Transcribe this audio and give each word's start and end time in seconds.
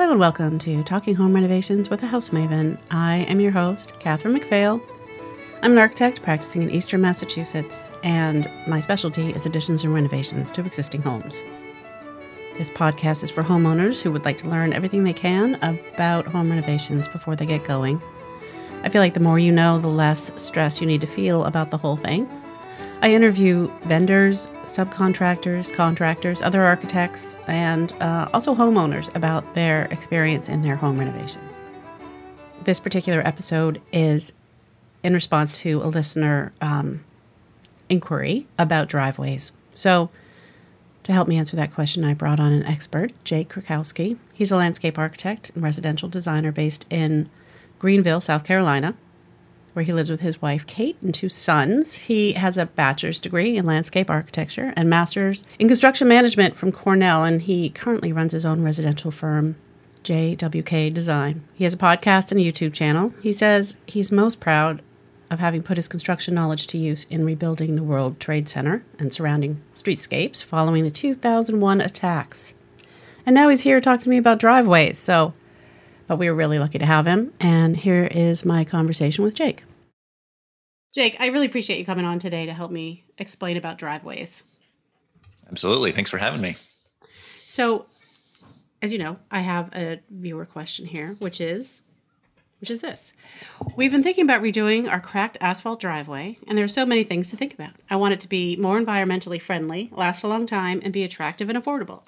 Hello 0.00 0.12
and 0.12 0.18
welcome 0.20 0.58
to 0.60 0.82
Talking 0.82 1.14
Home 1.16 1.34
Renovations 1.34 1.90
with 1.90 2.02
a 2.02 2.06
House 2.06 2.30
Maven. 2.30 2.78
I 2.90 3.16
am 3.28 3.38
your 3.38 3.50
host, 3.50 3.92
Catherine 4.00 4.34
McPhail. 4.34 4.80
I'm 5.60 5.72
an 5.72 5.78
architect 5.78 6.22
practicing 6.22 6.62
in 6.62 6.70
Eastern 6.70 7.02
Massachusetts, 7.02 7.92
and 8.02 8.50
my 8.66 8.80
specialty 8.80 9.28
is 9.32 9.44
additions 9.44 9.84
and 9.84 9.92
renovations 9.92 10.50
to 10.52 10.64
existing 10.64 11.02
homes. 11.02 11.44
This 12.56 12.70
podcast 12.70 13.22
is 13.24 13.30
for 13.30 13.42
homeowners 13.42 14.00
who 14.00 14.10
would 14.10 14.24
like 14.24 14.38
to 14.38 14.48
learn 14.48 14.72
everything 14.72 15.04
they 15.04 15.12
can 15.12 15.56
about 15.56 16.26
home 16.26 16.48
renovations 16.48 17.06
before 17.06 17.36
they 17.36 17.44
get 17.44 17.64
going. 17.64 18.00
I 18.82 18.88
feel 18.88 19.02
like 19.02 19.12
the 19.12 19.20
more 19.20 19.38
you 19.38 19.52
know, 19.52 19.78
the 19.78 19.88
less 19.88 20.32
stress 20.42 20.80
you 20.80 20.86
need 20.86 21.02
to 21.02 21.06
feel 21.06 21.44
about 21.44 21.70
the 21.70 21.76
whole 21.76 21.98
thing. 21.98 22.26
I 23.02 23.14
interview 23.14 23.70
vendors, 23.84 24.48
subcontractors, 24.64 25.72
contractors, 25.72 26.42
other 26.42 26.62
architects, 26.62 27.34
and 27.46 27.94
uh, 27.94 28.28
also 28.34 28.54
homeowners 28.54 29.14
about 29.16 29.54
their 29.54 29.86
experience 29.86 30.50
in 30.50 30.60
their 30.60 30.76
home 30.76 30.98
renovations. 30.98 31.42
This 32.64 32.78
particular 32.78 33.26
episode 33.26 33.80
is 33.90 34.34
in 35.02 35.14
response 35.14 35.58
to 35.60 35.80
a 35.80 35.88
listener 35.88 36.52
um, 36.60 37.02
inquiry 37.88 38.46
about 38.58 38.88
driveways. 38.88 39.52
So, 39.72 40.10
to 41.04 41.14
help 41.14 41.26
me 41.26 41.38
answer 41.38 41.56
that 41.56 41.72
question, 41.72 42.04
I 42.04 42.12
brought 42.12 42.38
on 42.38 42.52
an 42.52 42.64
expert, 42.64 43.12
Jake 43.24 43.48
Krakowski. 43.48 44.18
He's 44.34 44.52
a 44.52 44.56
landscape 44.56 44.98
architect 44.98 45.50
and 45.54 45.62
residential 45.62 46.10
designer 46.10 46.52
based 46.52 46.84
in 46.90 47.30
Greenville, 47.78 48.20
South 48.20 48.44
Carolina 48.44 48.94
where 49.72 49.84
he 49.84 49.92
lives 49.92 50.10
with 50.10 50.20
his 50.20 50.42
wife, 50.42 50.66
Kate, 50.66 50.96
and 51.02 51.14
two 51.14 51.28
sons. 51.28 51.98
He 51.98 52.32
has 52.32 52.58
a 52.58 52.66
bachelor's 52.66 53.20
degree 53.20 53.56
in 53.56 53.66
landscape 53.66 54.10
architecture 54.10 54.72
and 54.76 54.90
master's 54.90 55.46
in 55.58 55.68
construction 55.68 56.08
management 56.08 56.54
from 56.54 56.72
Cornell, 56.72 57.24
and 57.24 57.42
he 57.42 57.70
currently 57.70 58.12
runs 58.12 58.32
his 58.32 58.44
own 58.44 58.62
residential 58.62 59.10
firm, 59.10 59.56
JWK 60.04 60.92
Design. 60.92 61.42
He 61.54 61.64
has 61.64 61.74
a 61.74 61.78
podcast 61.78 62.30
and 62.30 62.40
a 62.40 62.44
YouTube 62.44 62.72
channel. 62.72 63.14
He 63.22 63.32
says 63.32 63.76
he's 63.86 64.10
most 64.10 64.40
proud 64.40 64.82
of 65.30 65.38
having 65.38 65.62
put 65.62 65.76
his 65.76 65.86
construction 65.86 66.34
knowledge 66.34 66.66
to 66.66 66.78
use 66.78 67.04
in 67.04 67.24
rebuilding 67.24 67.76
the 67.76 67.84
World 67.84 68.18
Trade 68.18 68.48
Center 68.48 68.84
and 68.98 69.12
surrounding 69.12 69.62
streetscapes 69.74 70.42
following 70.42 70.82
the 70.82 70.90
2001 70.90 71.80
attacks. 71.80 72.54
And 73.24 73.34
now 73.34 73.48
he's 73.48 73.60
here 73.60 73.80
talking 73.80 74.04
to 74.04 74.10
me 74.10 74.16
about 74.16 74.40
driveways. 74.40 74.98
So 74.98 75.34
but 76.10 76.18
we 76.18 76.28
were 76.28 76.34
really 76.34 76.58
lucky 76.58 76.76
to 76.76 76.86
have 76.86 77.06
him. 77.06 77.32
And 77.38 77.76
here 77.76 78.08
is 78.10 78.44
my 78.44 78.64
conversation 78.64 79.22
with 79.22 79.36
Jake. 79.36 79.62
Jake, 80.94 81.16
I 81.20 81.28
really 81.28 81.46
appreciate 81.46 81.78
you 81.78 81.84
coming 81.84 82.04
on 82.04 82.18
today 82.18 82.46
to 82.46 82.52
help 82.52 82.70
me 82.70 83.04
explain 83.18 83.56
about 83.56 83.78
driveways. 83.78 84.42
Absolutely. 85.48 85.92
Thanks 85.92 86.10
for 86.10 86.18
having 86.18 86.40
me. 86.40 86.56
So, 87.44 87.86
as 88.82 88.92
you 88.92 88.98
know, 88.98 89.18
I 89.30 89.40
have 89.40 89.72
a 89.74 90.00
viewer 90.10 90.46
question 90.46 90.86
here, 90.86 91.16
which 91.18 91.40
is 91.40 91.82
which 92.60 92.70
is 92.70 92.82
this. 92.82 93.14
We've 93.74 93.90
been 93.90 94.02
thinking 94.02 94.24
about 94.24 94.42
redoing 94.42 94.90
our 94.90 95.00
cracked 95.00 95.38
asphalt 95.40 95.80
driveway, 95.80 96.36
and 96.46 96.58
there 96.58 96.64
are 96.64 96.68
so 96.68 96.84
many 96.84 97.04
things 97.04 97.30
to 97.30 97.36
think 97.36 97.54
about. 97.54 97.70
I 97.88 97.96
want 97.96 98.12
it 98.12 98.20
to 98.20 98.28
be 98.28 98.54
more 98.56 98.78
environmentally 98.78 99.40
friendly, 99.40 99.88
last 99.92 100.22
a 100.22 100.28
long 100.28 100.44
time, 100.44 100.80
and 100.84 100.92
be 100.92 101.02
attractive 101.02 101.48
and 101.48 101.56
affordable 101.56 102.02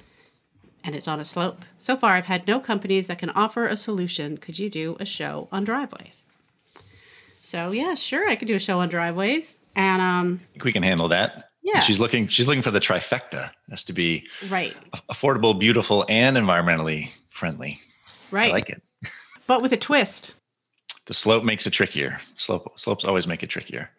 and 0.84 0.94
it's 0.94 1.08
on 1.08 1.20
a 1.20 1.24
slope. 1.24 1.64
So 1.78 1.96
far, 1.96 2.14
I've 2.14 2.26
had 2.26 2.46
no 2.46 2.60
companies 2.60 3.06
that 3.06 3.18
can 3.18 3.30
offer 3.30 3.66
a 3.66 3.76
solution. 3.76 4.38
Could 4.38 4.58
you 4.58 4.68
do 4.68 4.96
a 4.98 5.04
show 5.04 5.48
on 5.52 5.64
driveways? 5.64 6.26
So 7.42 7.72
yeah, 7.72 7.94
sure, 7.94 8.28
I 8.28 8.36
could 8.36 8.48
do 8.48 8.54
a 8.54 8.60
show 8.60 8.78
on 8.78 8.88
driveways, 8.88 9.58
and 9.74 10.00
um, 10.00 10.40
we 10.62 10.72
can 10.72 10.84
handle 10.84 11.08
that. 11.08 11.50
Yeah, 11.62 11.80
she's 11.80 11.98
looking. 11.98 12.28
She's 12.28 12.46
looking 12.46 12.62
for 12.62 12.70
the 12.70 12.80
trifecta. 12.80 13.50
It 13.50 13.70
has 13.70 13.84
to 13.84 13.92
be 13.92 14.26
right, 14.48 14.74
affordable, 15.10 15.58
beautiful, 15.58 16.06
and 16.08 16.36
environmentally 16.36 17.10
friendly. 17.28 17.80
Right, 18.30 18.50
I 18.50 18.54
like 18.54 18.70
it, 18.70 18.80
but 19.46 19.60
with 19.60 19.72
a 19.72 19.76
twist. 19.76 20.36
The 21.06 21.14
slope 21.14 21.42
makes 21.42 21.66
it 21.66 21.72
trickier. 21.72 22.20
Slope 22.36 22.78
slopes 22.78 23.04
always 23.04 23.26
make 23.26 23.42
it 23.42 23.48
trickier. 23.48 23.90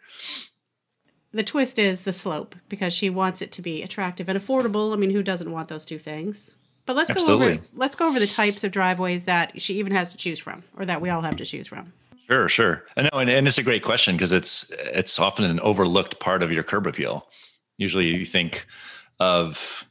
The 1.33 1.43
twist 1.43 1.77
is 1.77 2.05
the 2.05 2.13
slope 2.13 2.55
because 2.69 2.93
she 2.93 3.09
wants 3.09 3.41
it 3.41 3.51
to 3.53 3.61
be 3.61 3.83
attractive 3.83 4.29
and 4.29 4.39
affordable. 4.39 4.93
I 4.93 4.95
mean, 4.95 5.09
who 5.09 5.21
doesn't 5.21 5.51
want 5.51 5.67
those 5.67 5.83
two 5.83 5.97
things? 5.97 6.53
But 6.85 6.95
let's 6.95 7.09
Absolutely. 7.09 7.47
go 7.47 7.53
over 7.53 7.63
let's 7.75 7.95
go 7.95 8.07
over 8.07 8.19
the 8.19 8.27
types 8.27 8.63
of 8.63 8.71
driveways 8.71 9.25
that 9.25 9.61
she 9.61 9.75
even 9.75 9.93
has 9.93 10.11
to 10.11 10.17
choose 10.17 10.39
from, 10.39 10.63
or 10.77 10.85
that 10.85 11.01
we 11.01 11.09
all 11.09 11.21
have 11.21 11.35
to 11.37 11.45
choose 11.45 11.67
from. 11.67 11.91
Sure, 12.27 12.47
sure. 12.47 12.83
I 12.95 13.03
know, 13.03 13.09
and, 13.19 13.29
and 13.29 13.47
it's 13.47 13.57
a 13.57 13.63
great 13.63 13.83
question 13.83 14.15
because 14.15 14.31
it's 14.31 14.71
it's 14.79 15.19
often 15.19 15.45
an 15.45 15.59
overlooked 15.59 16.19
part 16.19 16.41
of 16.41 16.51
your 16.51 16.63
curb 16.63 16.87
appeal. 16.87 17.27
Usually, 17.77 18.05
you 18.05 18.25
think 18.25 18.65
of 19.19 19.85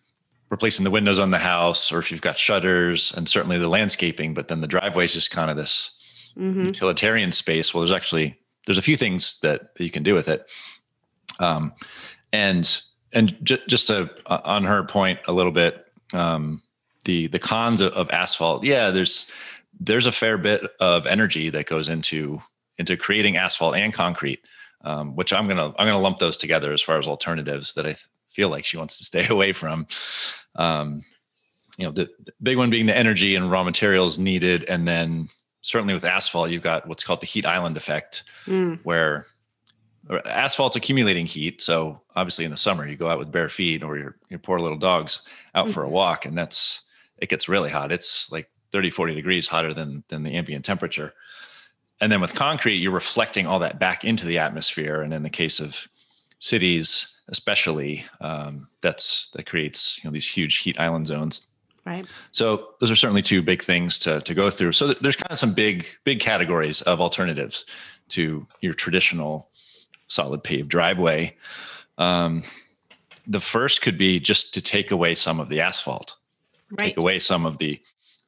replacing 0.51 0.85
the 0.85 0.91
windows 0.91 1.19
on 1.19 1.31
the 1.31 1.39
house, 1.39 1.93
or 1.93 1.99
if 1.99 2.11
you've 2.11 2.23
got 2.23 2.39
shutters, 2.39 3.13
and 3.17 3.29
certainly 3.29 3.59
the 3.59 3.69
landscaping. 3.69 4.35
But 4.35 4.49
then 4.49 4.61
the 4.61 4.67
driveway 4.67 5.05
is 5.05 5.13
just 5.13 5.31
kind 5.31 5.51
of 5.51 5.57
this 5.57 5.91
mm-hmm. 6.37 6.67
utilitarian 6.67 7.33
space. 7.33 7.75
Well, 7.75 7.83
there's 7.83 7.93
actually 7.93 8.39
there's 8.67 8.79
a 8.79 8.83
few 8.83 8.97
things 8.97 9.39
that, 9.43 9.71
you 9.79 9.91
can 9.91 10.03
do 10.03 10.15
with 10.15 10.29
it. 10.29 10.47
Um, 11.39 11.73
and 12.33 12.81
and 13.13 13.37
j- 13.43 13.63
just 13.69 13.89
to, 13.89 14.11
uh, 14.27 14.41
on 14.45 14.65
her 14.65 14.85
point 14.85 15.19
a 15.27 15.33
little 15.33 15.53
bit, 15.53 15.87
um, 16.15 16.63
the 17.05 17.27
the 17.29 17.39
cons 17.39 17.81
of, 17.81 17.93
of 17.93 18.11
asphalt 18.11 18.65
yeah 18.65 18.91
there's 18.91 19.31
there's 19.85 20.07
a 20.07 20.13
fair 20.13 20.39
bit 20.39 20.63
of 20.81 21.07
energy 21.07 21.51
that 21.51 21.67
goes 21.67 21.89
into 21.89 22.41
into 22.79 22.97
creating 22.97 23.37
asphalt 23.37 23.75
and 23.75 23.93
concrete 23.93 24.41
um, 24.85 25.15
which 25.17 25.33
i'm 25.33 25.47
gonna 25.47 25.69
i'm 25.79 25.87
gonna 25.87 25.99
lump 25.99 26.19
those 26.19 26.37
together 26.37 26.73
as 26.73 26.83
far 26.83 26.99
as 26.99 27.07
alternatives 27.07 27.75
that 27.75 27.87
i 27.87 27.91
th- 27.91 28.07
feel 28.29 28.49
like 28.49 28.65
she 28.65 28.77
wants 28.77 28.97
to 28.99 29.05
stay 29.05 29.27
away 29.31 29.53
from 29.53 29.87
um, 30.57 31.05
you 31.79 31.85
know 31.85 31.93
the, 31.93 32.09
the 32.25 32.33
big 32.43 32.57
one 32.57 32.71
being 32.71 32.87
the 32.87 32.97
energy 32.97 33.35
and 33.35 33.51
raw 33.51 33.63
materials 33.63 34.19
needed 34.19 34.65
and 34.65 34.87
then 34.87 35.29
certainly 35.63 35.95
with 35.95 36.05
asphalt 36.05 36.51
you've 36.51 36.63
got 36.63 36.87
what's 36.87 37.05
called 37.05 37.21
the 37.21 37.27
heat 37.27 37.47
island 37.47 37.77
effect 37.77 38.25
mm. 38.47 38.79
where 38.85 39.27
asphalt's 40.27 40.75
accumulating 40.77 41.27
heat 41.27 41.61
so 41.61 42.01
obviously 42.17 42.45
in 42.45 42.51
the 42.51 42.57
summer 42.57 42.87
you 42.87 42.97
go 42.97 43.09
out 43.09 43.19
with 43.19 43.31
bare 43.31 43.49
feet 43.49 43.85
or 43.87 43.97
your, 43.97 44.17
your 44.29 44.39
poor 44.39 44.59
little 44.59 44.77
dogs 44.77 45.23
out 45.55 45.67
mm-hmm. 45.67 45.75
for 45.75 45.85
a 45.85 45.89
walk 45.89 46.27
and 46.27 46.37
that's 46.37 46.83
it 47.23 47.29
gets 47.29 47.49
really 47.49 47.71
hot. 47.71 47.93
It's 47.93 48.31
like 48.33 48.51
30, 48.73 48.91
40 48.91 49.15
degrees 49.15 49.47
hotter 49.47 49.75
than 49.75 50.05
than 50.09 50.23
the 50.23 50.35
ambient 50.35 50.65
temperature. 50.65 51.15
And 52.01 52.11
then 52.11 52.21
with 52.21 52.35
concrete, 52.35 52.79
you're 52.79 52.93
reflecting 52.93 53.47
all 53.47 53.61
that 53.61 53.79
back 53.79 54.05
into 54.05 54.27
the 54.27 54.39
atmosphere. 54.39 55.03
And 55.03 55.15
in 55.15 55.23
the 55.23 55.31
case 55.31 55.61
of 55.61 55.87
cities, 56.41 57.17
especially, 57.29 58.05
um, 58.21 58.69
that's 58.81 59.29
that 59.35 59.47
creates 59.47 60.03
you 60.03 60.09
know 60.09 60.13
these 60.13 60.29
huge 60.29 60.59
heat 60.59 60.79
island 60.81 61.07
zones. 61.07 61.43
Right. 61.85 62.07
So 62.31 62.69
those 62.81 62.91
are 62.91 62.97
certainly 62.97 63.23
two 63.23 63.43
big 63.43 63.63
things 63.63 63.99
to 63.99 64.21
to 64.23 64.35
go 64.35 64.51
through. 64.51 64.73
So 64.73 64.95
there's 64.95 65.17
kind 65.17 65.31
of 65.31 65.39
some 65.39 65.55
big 65.55 65.87
big 66.05 66.21
categories 66.21 66.83
of 66.83 67.01
alternatives 67.01 67.65
to 68.11 68.47
your 68.61 68.75
traditional 68.75 69.49
solid 70.07 70.43
paved 70.43 70.69
driveway. 70.69 71.37
Um, 71.99 72.45
the 73.27 73.41
first 73.41 73.83
could 73.83 73.97
be 73.97 74.19
just 74.19 74.53
to 74.55 74.61
take 74.61 74.91
away 74.91 75.15
some 75.15 75.39
of 75.39 75.49
the 75.49 75.61
asphalt 75.61 76.17
right. 76.79 76.87
take 76.89 76.99
away 76.99 77.19
some 77.19 77.47
of 77.47 77.59
the 77.59 77.81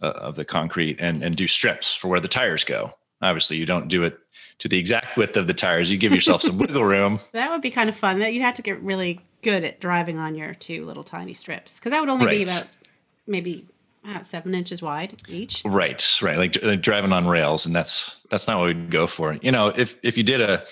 uh, 0.04 0.18
of 0.18 0.36
the 0.36 0.44
concrete 0.44 0.96
and 1.00 1.22
and 1.22 1.36
do 1.36 1.48
strips 1.48 1.94
for 1.94 2.08
where 2.08 2.20
the 2.20 2.28
tires 2.28 2.64
go. 2.64 2.92
Obviously, 3.22 3.56
you 3.56 3.66
don't 3.66 3.88
do 3.88 4.02
it 4.02 4.18
to 4.58 4.68
the 4.68 4.78
exact 4.78 5.16
width 5.16 5.36
of 5.36 5.46
the 5.46 5.54
tires. 5.54 5.90
You 5.90 5.98
give 5.98 6.12
yourself 6.12 6.42
some 6.42 6.58
wiggle 6.58 6.84
room. 6.84 7.20
That 7.32 7.50
would 7.50 7.62
be 7.62 7.70
kind 7.70 7.88
of 7.88 7.96
fun. 7.96 8.18
That 8.18 8.34
you'd 8.34 8.42
have 8.42 8.54
to 8.54 8.62
get 8.62 8.78
really 8.80 9.20
good 9.42 9.64
at 9.64 9.80
driving 9.80 10.18
on 10.18 10.34
your 10.34 10.54
two 10.54 10.84
little 10.84 11.04
tiny 11.04 11.34
strips 11.34 11.78
because 11.78 11.92
that 11.92 12.00
would 12.00 12.08
only 12.08 12.26
right. 12.26 12.38
be 12.38 12.42
about 12.42 12.66
maybe 13.26 13.66
uh, 14.06 14.20
seven 14.20 14.54
inches 14.54 14.82
wide 14.82 15.22
each. 15.28 15.62
Right, 15.64 16.18
right. 16.22 16.38
Like, 16.38 16.62
like, 16.62 16.82
driving 16.82 17.12
on 17.12 17.26
rails, 17.26 17.66
and 17.66 17.74
that's 17.74 18.16
that's 18.30 18.46
not 18.46 18.58
what 18.58 18.66
we'd 18.66 18.90
go 18.90 19.06
for. 19.06 19.34
You 19.40 19.52
know, 19.52 19.68
if 19.68 19.96
if 20.02 20.16
you 20.18 20.22
did 20.22 20.40
a 20.40 20.64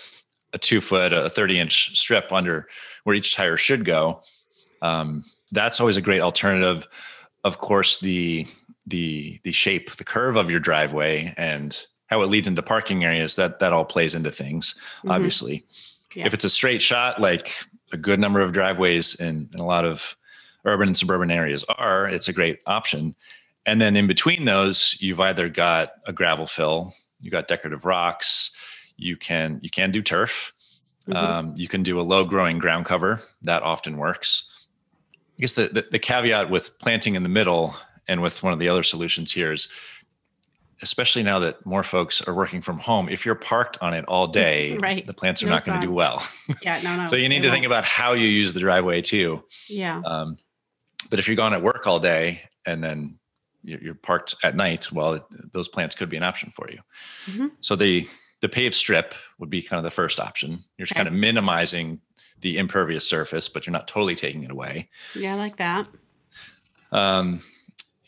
a 0.53 0.59
two 0.59 0.81
foot, 0.81 1.13
a 1.13 1.31
thirty 1.31 1.59
inch 1.59 1.97
strip 1.99 2.31
under 2.33 2.69
where 3.05 3.17
each 3.17 3.35
tire 3.35 3.57
should 3.57 3.85
go, 3.85 4.21
um, 4.83 5.25
that's 5.53 5.81
always 5.81 5.97
a 5.97 6.03
great 6.03 6.21
alternative 6.21 6.87
of 7.45 7.59
course 7.59 7.99
the 7.99 8.47
the 8.87 9.39
the 9.45 9.53
shape 9.53 9.95
the 9.97 10.05
curve 10.05 10.37
of 10.37 10.51
your 10.51 10.61
driveway 10.61 11.33
and 11.37 11.87
how 12.07 12.21
it 12.21 12.27
leads 12.27 12.49
into 12.49 12.63
parking 12.63 13.05
areas 13.05 13.37
that 13.37 13.59
that 13.59 13.73
all 13.73 13.85
plays 13.85 14.15
into 14.15 14.31
things 14.31 14.75
mm-hmm. 14.99 15.11
obviously 15.11 15.65
yeah. 16.15 16.27
if 16.27 16.35
it's 16.35 16.45
a 16.45 16.51
straight 16.51 16.83
shot 16.83 17.21
like 17.21 17.57
a 17.93 17.97
good 17.97 18.19
number 18.19 18.41
of 18.41 18.53
driveways 18.53 19.15
in, 19.21 19.49
in 19.53 19.61
a 19.61 19.67
lot 19.67 19.85
of 19.85 20.17
urban 20.65 20.89
and 20.89 20.97
suburban 20.97 21.31
areas 21.31 21.65
are 21.77 22.09
it's 22.09 22.29
a 22.29 22.33
great 22.33 22.61
option 22.67 23.15
and 23.67 23.81
then 23.81 23.97
in 23.97 24.07
between 24.07 24.45
those 24.45 24.97
you've 25.01 25.21
either 25.21 25.49
got 25.49 25.93
a 26.07 26.13
gravel 26.13 26.47
fill 26.47 26.93
you 27.21 27.31
got 27.31 27.49
decorative 27.49 27.85
rocks 27.85 28.51
you 28.97 29.17
can 29.17 29.61
you 29.63 29.71
can 29.71 29.91
do 29.91 30.03
turf 30.03 30.53
mm-hmm. 31.09 31.17
um, 31.17 31.55
you 31.57 31.69
can 31.69 31.83
do 31.83 32.01
a 32.01 32.03
low 32.03 32.25
growing 32.25 32.59
ground 32.59 32.85
cover 32.85 33.21
that 33.43 33.63
often 33.63 33.97
works 33.97 34.49
I 35.39 35.41
guess 35.41 35.53
the, 35.55 35.69
the, 35.69 35.87
the 35.91 35.99
caveat 35.99 36.51
with 36.51 36.79
planting 36.79 37.15
in 37.15 37.23
the 37.23 37.29
middle 37.29 37.75
and 38.09 38.21
with 38.23 38.43
one 38.43 38.53
of 38.53 38.59
the 38.59 38.69
other 38.69 38.83
solutions 38.83 39.33
here 39.33 39.53
is 39.53 39.69
especially 40.83 41.23
now 41.23 41.39
that 41.39 41.65
more 41.65 41.85
folks 41.85 42.21
are 42.23 42.35
working 42.35 42.61
from 42.61 42.77
home, 42.79 43.09
if 43.09 43.25
you're 43.25 43.37
parked 43.37 43.79
on 43.81 43.95
it 43.95 44.05
all 44.07 44.27
day, 44.27 44.77
right. 44.83 45.07
the 45.07 45.13
plants 45.15 45.41
are 45.43 45.47
no 45.47 45.53
not 45.53 45.65
going 45.65 45.81
to 45.81 45.87
do 45.87 45.93
well. 45.93 46.27
Yeah, 46.61 46.81
no, 46.83 46.97
no. 46.97 47.07
so 47.09 47.15
you 47.15 47.29
need 47.29 47.43
to 47.43 47.49
won't. 47.49 47.55
think 47.55 47.67
about 47.67 47.85
how 47.85 48.15
you 48.15 48.27
use 48.27 48.53
the 48.53 48.59
driveway 48.61 49.01
too. 49.01 49.45
Yeah. 49.69 50.01
Um, 50.05 50.39
but 51.09 51.21
if 51.21 51.29
you're 51.29 51.37
gone 51.37 51.53
at 51.55 51.63
work 51.63 51.87
all 51.87 52.01
day 52.01 52.43
and 52.67 52.83
then 52.83 53.19
you're 53.63 53.95
parked 53.95 54.35
at 54.43 54.57
night, 54.57 54.91
well, 54.91 55.25
those 55.53 55.69
plants 55.69 55.95
could 55.95 56.09
be 56.09 56.17
an 56.17 56.25
option 56.25 56.51
for 56.51 56.69
you. 56.69 56.81
Mhm. 57.27 57.53
So 57.61 57.77
the 57.77 58.09
the 58.41 58.49
paved 58.49 58.75
strip 58.75 59.15
would 59.39 59.51
be 59.51 59.63
kind 59.63 59.79
of 59.79 59.85
the 59.85 59.95
first 59.95 60.19
option. 60.19 60.65
You're 60.77 60.87
just 60.87 60.93
Okay. 60.95 60.99
kind 61.05 61.07
of 61.07 61.15
minimizing 61.15 62.01
the 62.41 62.59
impervious 62.59 63.09
surface, 63.09 63.49
but 63.49 63.65
you're 63.69 63.73
not 63.73 63.87
totally 63.87 64.17
taking 64.17 64.43
it 64.43 64.51
away. 64.51 64.89
Yeah, 65.15 65.35
I 65.35 65.37
like 65.37 65.59
that. 65.59 65.87
Um, 66.91 67.45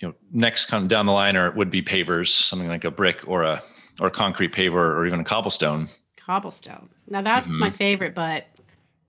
you 0.04 0.10
know, 0.10 0.14
next 0.32 0.66
kind 0.66 0.82
of 0.82 0.88
down 0.90 1.06
the 1.06 1.12
line 1.12 1.34
are 1.34 1.50
would 1.52 1.70
be 1.70 1.80
pavers, 1.82 2.28
something 2.28 2.68
like 2.68 2.84
a 2.84 2.90
brick 2.90 3.26
or 3.26 3.42
a 3.42 3.62
or 4.00 4.08
a 4.08 4.10
concrete 4.10 4.52
paver 4.52 4.74
or 4.74 5.06
even 5.06 5.18
a 5.20 5.24
cobblestone. 5.24 5.88
Cobblestone. 6.18 6.90
Now 7.08 7.22
that's 7.22 7.48
Mm-hmm. 7.50 7.60
my 7.60 7.70
favorite, 7.70 8.14
but 8.14 8.46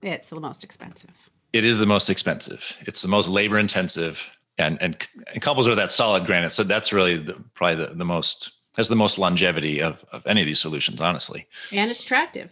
it's 0.00 0.30
the 0.30 0.40
most 0.40 0.64
expensive. 0.64 1.10
It 1.52 1.64
is 1.66 1.78
the 1.78 1.86
most 1.86 2.08
expensive. 2.08 2.76
It's 2.86 3.02
the 3.02 3.08
most 3.08 3.28
labor 3.28 3.58
intensive, 3.58 4.24
and 4.56 4.78
and, 4.80 5.06
and 5.34 5.42
cobbles 5.42 5.68
are 5.68 5.74
that 5.74 5.92
solid 5.92 6.26
granite. 6.26 6.50
So 6.52 6.62
that's 6.64 6.92
really 6.94 7.18
the, 7.18 7.34
probably 7.54 7.84
the, 7.86 7.94
the 7.94 8.04
most 8.04 8.52
has 8.78 8.88
the 8.88 8.96
most 8.96 9.18
longevity 9.18 9.82
of 9.82 10.02
of 10.12 10.26
any 10.26 10.40
of 10.40 10.46
these 10.46 10.60
solutions. 10.60 11.02
Honestly, 11.02 11.46
And 11.72 11.90
it's 11.90 12.02
attractive, 12.02 12.50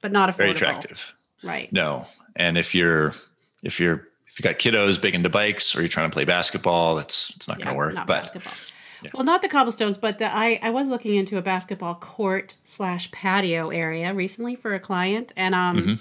but 0.00 0.12
not 0.12 0.30
affordable. 0.30 0.36
very 0.36 0.50
attractive. 0.52 1.12
Right. 1.42 1.70
No, 1.72 2.06
and 2.36 2.56
if 2.56 2.74
you're 2.74 3.14
if 3.62 3.78
you're 3.80 4.08
if 4.32 4.40
you 4.40 4.42
got 4.42 4.58
kiddos 4.58 5.00
big 5.00 5.14
into 5.14 5.28
bikes 5.28 5.76
or 5.76 5.80
you're 5.80 5.88
trying 5.88 6.08
to 6.10 6.14
play 6.14 6.24
basketball, 6.24 6.96
that's 6.96 7.30
it's 7.36 7.46
not 7.48 7.58
going 7.58 7.68
to 7.68 7.74
work. 7.74 7.94
Not 7.94 8.06
But 8.06 8.22
basketball. 8.22 8.54
Yeah. 9.02 9.10
Well, 9.12 9.24
not 9.24 9.42
the 9.42 9.48
cobblestones, 9.48 9.98
but 9.98 10.18
the, 10.18 10.32
I, 10.34 10.58
I 10.62 10.70
was 10.70 10.88
looking 10.88 11.14
into 11.16 11.36
a 11.36 11.42
basketball 11.42 11.96
court 11.96 12.56
slash 12.64 13.10
patio 13.10 13.68
area 13.70 14.14
recently 14.14 14.54
for 14.56 14.74
a 14.74 14.80
client, 14.80 15.32
and 15.36 15.54
um, 15.54 15.76
Mhm. 15.76 16.00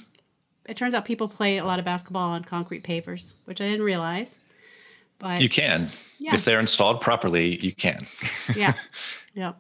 it 0.65 0.77
turns 0.77 0.93
out 0.93 1.03
people 1.03 1.27
play 1.27 1.57
a 1.57 1.65
lot 1.65 1.77
of 1.79 1.83
basketball 1.83 2.29
on 2.29 2.43
concrete 2.43 2.83
pavers, 2.83 3.33
which 3.45 3.59
I 3.59 3.65
didn't 3.67 3.83
realize. 3.85 4.39
But 5.19 5.41
you 5.41 5.49
can 5.49 5.89
Yeah. 6.19 6.33
if 6.35 6.45
they're 6.45 6.59
installed 6.59 7.01
properly, 7.01 7.57
you 7.65 7.73
can. 7.73 8.07
yeah, 8.55 8.75
yeah, 9.33 9.53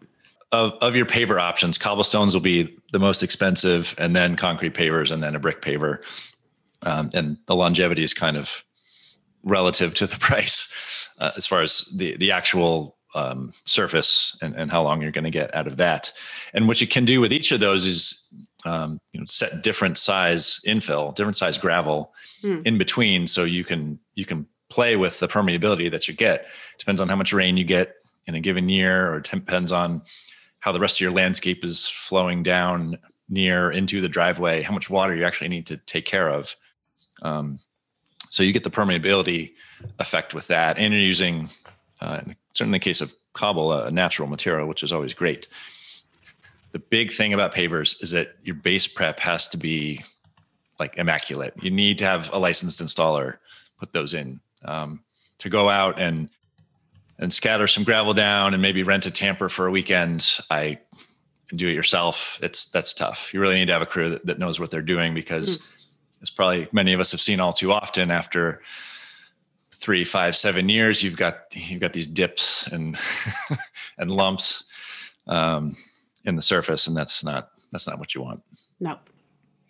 of 0.53 0.73
of 0.81 0.95
your 0.95 1.05
paver 1.07 1.41
options, 1.41 1.77
cobblestones 1.77 2.33
will 2.33 2.41
be 2.41 2.73
the 2.93 2.99
most 2.99 3.21
expensive, 3.21 3.93
and 3.97 4.15
then 4.15 4.35
concrete 4.37 4.75
pavers, 4.75 5.11
and 5.11 5.21
then 5.21 5.35
a 5.35 5.39
brick 5.39 5.61
paver. 5.61 5.97
Um, 6.85 7.09
and 7.13 7.37
the 7.45 7.55
longevity 7.55 8.03
is 8.03 8.13
kind 8.13 8.37
of 8.37 8.63
relative 9.43 9.93
to 9.95 10.07
the 10.07 10.17
price 10.19 11.09
uh, 11.19 11.31
as 11.37 11.45
far 11.47 11.61
as 11.61 11.81
the 11.95 12.17
the 12.17 12.31
actual 12.31 12.97
um, 13.13 13.53
surface 13.65 14.37
and, 14.41 14.55
and 14.55 14.71
how 14.71 14.81
long 14.83 15.01
you're 15.01 15.11
going 15.11 15.25
to 15.25 15.29
get 15.29 15.53
out 15.53 15.67
of 15.67 15.77
that. 15.77 16.11
And 16.53 16.67
what 16.67 16.79
you 16.79 16.87
can 16.87 17.03
do 17.05 17.19
with 17.19 17.33
each 17.33 17.51
of 17.51 17.59
those 17.59 17.85
is 17.85 18.33
um, 18.65 18.99
you 19.11 19.19
know 19.19 19.25
set 19.27 19.63
different 19.63 19.97
size 19.97 20.59
infill, 20.65 21.13
different 21.15 21.37
size 21.37 21.57
gravel 21.57 22.13
Hmm. 22.41 22.61
in 22.65 22.77
between, 22.79 23.27
so 23.27 23.43
you 23.43 23.63
can 23.63 23.99
you 24.15 24.25
can 24.25 24.47
play 24.69 24.95
with 24.95 25.19
the 25.19 25.27
permeability 25.27 25.91
that 25.91 26.07
you 26.07 26.13
get. 26.15 26.47
Depends 26.79 26.99
on 26.99 27.07
how 27.07 27.15
much 27.15 27.33
rain 27.33 27.55
you 27.55 27.63
get 27.63 27.93
in 28.25 28.33
a 28.33 28.39
given 28.39 28.67
year, 28.67 29.11
or 29.11 29.17
it 29.17 29.29
depends 29.29 29.71
on 29.71 30.01
how 30.59 30.71
the 30.71 30.79
rest 30.79 30.97
of 30.97 31.01
your 31.01 31.11
landscape 31.11 31.63
is 31.63 31.87
flowing 31.87 32.41
down 32.41 32.97
near 33.29 33.69
into 33.71 34.01
the 34.01 34.09
driveway, 34.09 34.63
how 34.63 34.73
much 34.73 34.89
water 34.89 35.15
you 35.15 35.23
actually 35.23 35.49
need 35.49 35.67
to 35.67 35.77
take 35.77 36.05
care 36.05 36.29
of. 36.29 36.55
Um, 37.21 37.59
so 38.29 38.43
you 38.43 38.53
get 38.53 38.63
the 38.63 38.71
permeability 38.71 39.53
effect 39.99 40.33
with 40.33 40.47
that, 40.47 40.77
and 40.77 40.93
you're 40.93 41.01
using, 41.01 41.49
uh, 41.99 42.21
certainly 42.53 42.77
in 42.77 42.79
the 42.79 42.79
case 42.79 43.01
of 43.01 43.13
cobble, 43.33 43.73
a 43.73 43.91
natural 43.91 44.27
material, 44.27 44.67
which 44.67 44.83
is 44.83 44.91
always 44.91 45.13
great. 45.13 45.47
The 46.71 46.79
big 46.79 47.11
thing 47.11 47.33
about 47.33 47.53
pavers 47.53 48.01
is 48.01 48.11
that 48.11 48.35
your 48.43 48.55
base 48.55 48.87
prep 48.87 49.19
has 49.19 49.47
to 49.49 49.57
be 49.57 50.03
like 50.79 50.97
immaculate. 50.97 51.53
You 51.61 51.71
need 51.71 51.97
to 51.99 52.05
have 52.05 52.31
a 52.33 52.39
licensed 52.39 52.81
installer 52.81 53.37
put 53.79 53.93
those 53.93 54.13
in. 54.13 54.39
Um, 54.63 55.03
to 55.39 55.49
go 55.49 55.69
out 55.69 55.99
and 55.99 56.29
and 57.19 57.31
scatter 57.31 57.67
some 57.67 57.83
gravel 57.83 58.13
down 58.13 58.53
and 58.53 58.61
maybe 58.61 58.81
rent 58.81 59.05
a 59.05 59.11
tamper 59.11 59.47
for 59.47 59.67
a 59.67 59.71
weekend, 59.71 60.39
I 60.49 60.79
do 61.55 61.67
it 61.67 61.73
yourself. 61.73 62.39
It's 62.41 62.65
that's 62.65 62.93
tough. 62.93 63.33
You 63.33 63.39
really 63.39 63.55
need 63.55 63.67
to 63.67 63.73
have 63.73 63.81
a 63.81 63.85
crew 63.85 64.09
that, 64.09 64.25
that 64.25 64.39
knows 64.39 64.59
what 64.59 64.71
they're 64.71 64.81
doing 64.81 65.13
because 65.13 65.67
as 66.21 66.29
probably 66.29 66.67
many 66.71 66.93
of 66.93 66.99
us 66.99 67.11
have 67.11 67.21
seen 67.21 67.39
all 67.39 67.53
too 67.53 67.71
often 67.71 68.11
after 68.11 68.61
three, 69.81 70.03
five, 70.03 70.35
seven 70.35 70.69
years, 70.69 71.01
you've 71.01 71.17
got 71.17 71.45
you've 71.53 71.81
got 71.81 71.93
these 71.93 72.07
dips 72.07 72.67
and 72.67 72.97
and 73.97 74.11
lumps 74.11 74.65
um, 75.27 75.75
in 76.25 76.35
the 76.35 76.41
surface, 76.41 76.87
and 76.87 76.95
that's 76.95 77.23
not 77.23 77.49
that's 77.71 77.87
not 77.87 77.99
what 77.99 78.13
you 78.13 78.21
want. 78.21 78.41
no, 78.79 78.97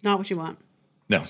not 0.04 0.18
what 0.18 0.30
you 0.30 0.38
want. 0.38 0.60
No. 1.10 1.26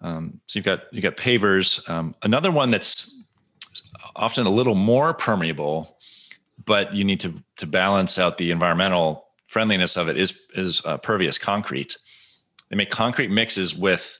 Um, 0.00 0.40
so 0.46 0.58
you've 0.58 0.66
got 0.66 0.92
you 0.92 1.02
got 1.02 1.16
pavers. 1.16 1.88
Um, 1.88 2.14
another 2.22 2.50
one 2.50 2.70
that's 2.70 3.22
often 4.16 4.46
a 4.46 4.50
little 4.50 4.74
more 4.74 5.12
permeable, 5.14 5.98
but 6.64 6.94
you 6.94 7.04
need 7.04 7.20
to 7.20 7.34
to 7.56 7.66
balance 7.66 8.18
out 8.18 8.38
the 8.38 8.50
environmental 8.50 9.26
friendliness 9.46 9.96
of 9.96 10.08
it 10.08 10.16
is 10.16 10.40
is 10.54 10.82
uh, 10.84 10.96
pervious 10.98 11.38
concrete. 11.38 11.96
They 12.74 12.78
make 12.78 12.90
concrete 12.90 13.30
mixes 13.30 13.72
with 13.72 14.18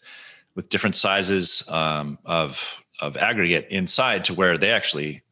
with 0.54 0.68
different 0.68 0.94
sizes 0.94 1.68
um, 1.68 2.20
of 2.24 2.80
of 3.00 3.16
aggregate 3.16 3.66
inside 3.68 4.22
to 4.26 4.34
where 4.34 4.56
they 4.56 4.70
actually 4.70 5.22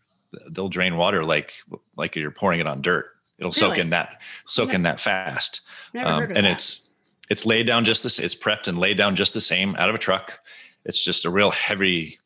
they'll 0.50 0.68
drain 0.68 0.96
water 0.96 1.24
like 1.24 1.54
like 1.96 2.16
you're 2.16 2.32
pouring 2.32 2.58
it 2.58 2.66
on 2.66 2.82
dirt. 2.82 3.06
It'll 3.38 3.52
soak 3.52 3.78
in 3.78 3.90
that 3.90 4.22
soak 4.46 4.74
in 4.74 4.82
that 4.82 4.98
fast 4.98 5.60
um, 5.94 6.24
and 6.24 6.34
that. 6.34 6.44
it's 6.46 6.90
it's 7.30 7.46
laid 7.46 7.64
down 7.64 7.84
just 7.84 8.02
this 8.02 8.18
it's 8.18 8.34
prepped 8.34 8.66
and 8.66 8.76
laid 8.76 8.96
down 8.96 9.14
just 9.14 9.34
the 9.34 9.40
same 9.40 9.76
out 9.76 9.88
of 9.88 9.94
a 9.94 9.98
truck 9.98 10.40
it's 10.84 11.02
just 11.04 11.24
a 11.24 11.30
real 11.30 11.52
heavy 11.52 12.18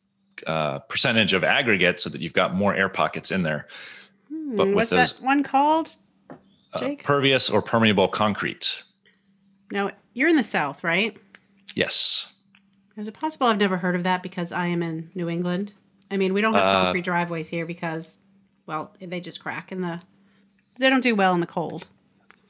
uh, 0.47 0.79
percentage 0.79 1.33
of 1.33 1.43
aggregate 1.43 1.99
so 1.99 2.09
that 2.09 2.21
you've 2.21 2.33
got 2.33 2.55
more 2.55 2.73
air 2.73 2.89
pockets 2.89 3.29
in 3.29 3.43
there 3.43 3.67
but 4.29 4.35
Hmm, 4.35 4.57
with 4.57 4.73
what's 4.73 4.89
those- 4.89 5.13
that 5.13 5.21
one 5.23 5.43
called? 5.43 5.95
uh, 6.73 6.89
pervious 7.03 7.51
or 7.51 7.61
permeable 7.61 8.07
concrete 8.07 8.81
No, 9.71 9.91
you're 10.17 10.29
in 10.29 10.35
the 10.35 10.43
South, 10.43 10.83
right? 10.83 11.15
yes 11.75 12.31
Is 12.97 13.07
it 13.07 13.13
possible 13.13 13.47
I've 13.47 13.59
never 13.59 13.77
heard 13.77 13.95
of 13.95 14.03
that 14.03 14.23
because 14.23 14.51
I 14.51 14.67
am 14.67 14.81
in 14.81 15.11
New 15.13 15.29
England? 15.29 15.73
I 16.09 16.17
mean, 16.17 16.33
we 16.33 16.41
don't 16.41 16.53
have 16.53 16.63
Uh, 16.63 16.83
concrete 16.85 17.03
driveways 17.03 17.49
here 17.49 17.65
because, 17.65 18.17
well, 18.65 18.95
they 18.99 19.19
just 19.19 19.39
crack 19.41 19.71
in 19.71 19.81
the. 19.81 20.01
They 20.79 20.89
don't 20.89 21.01
do 21.03 21.13
well 21.15 21.33
in 21.33 21.41
the 21.41 21.47
cold. 21.47 21.87